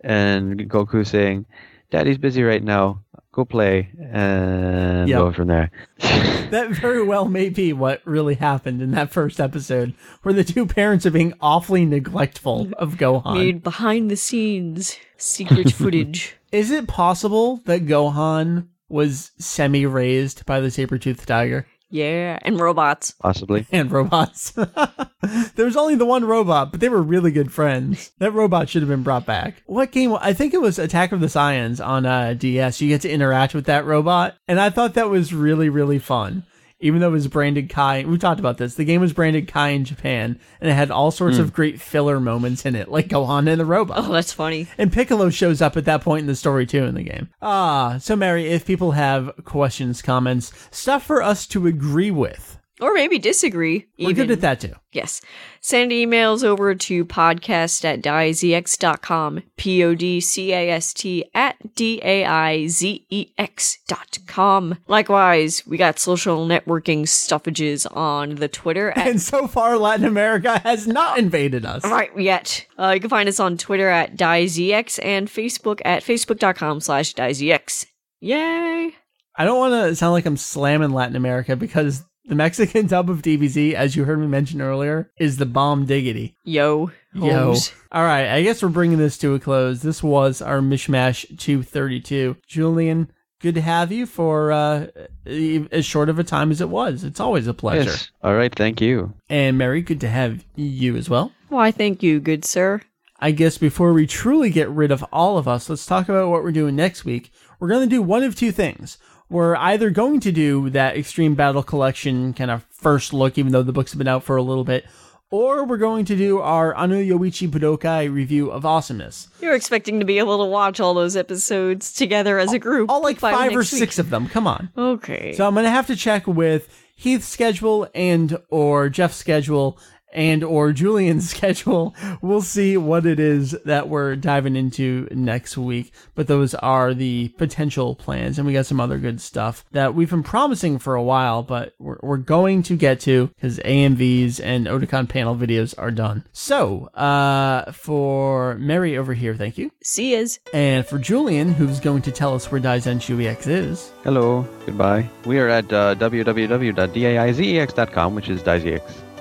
[0.00, 1.46] And Goku saying,
[1.90, 3.02] Daddy's busy right now.
[3.38, 3.90] Go play.
[4.00, 5.16] And Yep.
[5.16, 5.70] going from there.
[6.50, 10.64] That very well may be what really happened in that first episode, where the two
[10.66, 13.34] parents are being awfully neglectful of Gohan.
[13.34, 16.36] Made behind the scenes secret footage.
[16.50, 21.66] Is it possible that Gohan was semi raised by the saber toothed tiger?
[21.90, 23.12] Yeah, and robots.
[23.12, 23.66] Possibly.
[23.72, 24.50] and robots.
[25.54, 28.12] there was only the one robot, but they were really good friends.
[28.18, 29.62] That robot should have been brought back.
[29.66, 30.14] What game?
[30.20, 32.80] I think it was Attack of the Saiyans on uh, DS.
[32.80, 36.44] You get to interact with that robot, and I thought that was really, really fun.
[36.80, 38.76] Even though it was branded Kai, we talked about this.
[38.76, 42.20] The game was branded Kai in Japan, and it had all sorts of great filler
[42.20, 43.98] moments in it, like Gohan and the robot.
[43.98, 44.68] Oh, that's funny.
[44.78, 47.30] And Piccolo shows up at that point in the story too in the game.
[47.42, 52.94] Ah, so Mary, if people have questions, comments, stuff for us to agree with, Or
[52.94, 53.86] maybe disagree.
[53.98, 54.74] we're good at that too.
[54.92, 55.20] Yes.
[55.60, 59.42] Send emails over to podcast at daizex.com.
[59.56, 64.18] P O D C A S T at D A I Z E X dot
[64.26, 64.78] com.
[64.86, 70.58] Likewise, we got social networking stuffages on the Twitter at And so far, Latin America
[70.60, 71.84] has not invaded us.
[71.84, 72.66] Right yet.
[72.78, 77.86] Uh, you can find us on Twitter at DaizEX and Facebook at facebook.com slash DaizEX.
[78.20, 78.94] Yay!
[79.36, 83.22] I don't want to sound like I'm slamming Latin America because The Mexican dub of
[83.22, 86.36] DBZ, as you heard me mention earlier, is the bomb diggity.
[86.44, 86.90] Yo.
[87.14, 87.44] Yo.
[87.44, 87.72] Holmes.
[87.90, 89.80] All right, I guess we're bringing this to a close.
[89.80, 92.36] This was our Mishmash 232.
[92.46, 93.10] Julian,
[93.40, 94.88] good to have you for uh,
[95.26, 97.02] as short of a time as it was.
[97.02, 97.90] It's always a pleasure.
[97.90, 98.10] Yes.
[98.22, 98.54] All right.
[98.54, 99.14] Thank you.
[99.30, 101.32] And Mary, good to have you as well.
[101.48, 102.82] Why, thank you, good sir.
[103.20, 106.44] I guess before we truly get rid of all of us, let's talk about what
[106.44, 107.32] we're doing next week.
[107.58, 108.98] We're going to do one of two things.
[109.30, 113.62] We're either going to do that Extreme Battle Collection kind of first look, even though
[113.62, 114.86] the books have been out for a little bit,
[115.30, 119.28] or we're going to do our Anoyo Ichi Budokai review of Awesomeness.
[119.42, 122.90] You're expecting to be able to watch all those episodes together as a group.
[122.90, 123.80] All like five or next week.
[123.80, 124.28] six of them.
[124.28, 124.70] Come on.
[124.78, 125.34] Okay.
[125.34, 129.78] So I'm going to have to check with Heath's schedule and or Jeff's schedule
[130.12, 131.94] and or Julian's schedule.
[132.20, 135.92] We'll see what it is that we're diving into next week.
[136.14, 138.38] But those are the potential plans.
[138.38, 141.74] And we got some other good stuff that we've been promising for a while, but
[141.78, 146.24] we're, we're going to get to because AMVs and Otakon panel videos are done.
[146.32, 149.70] So, uh, for Mary over here, thank you.
[149.82, 150.38] See yous.
[150.52, 153.92] And for Julian, who's going to tell us where Daizenshuu EX is.
[154.04, 154.46] Hello.
[154.66, 155.08] Goodbye.
[155.24, 158.42] We are at uh, www.daizex.com, which is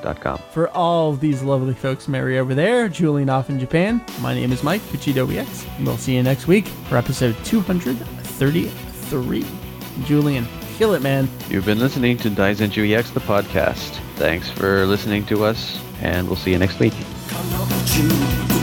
[0.01, 0.39] daizex.com.
[0.51, 4.63] For all these lovely folks, Mary over there, Julian off in Japan, my name is
[4.63, 9.45] Mike, VegettoEX, and we'll see you next week for episode 233.
[10.05, 11.27] Julian, kill it, man.
[11.49, 13.99] You've been listening to Daizenshuu EX, the podcast.
[14.15, 16.93] Thanks for listening to us, and we'll see you next week.
[17.97, 18.56] 彼女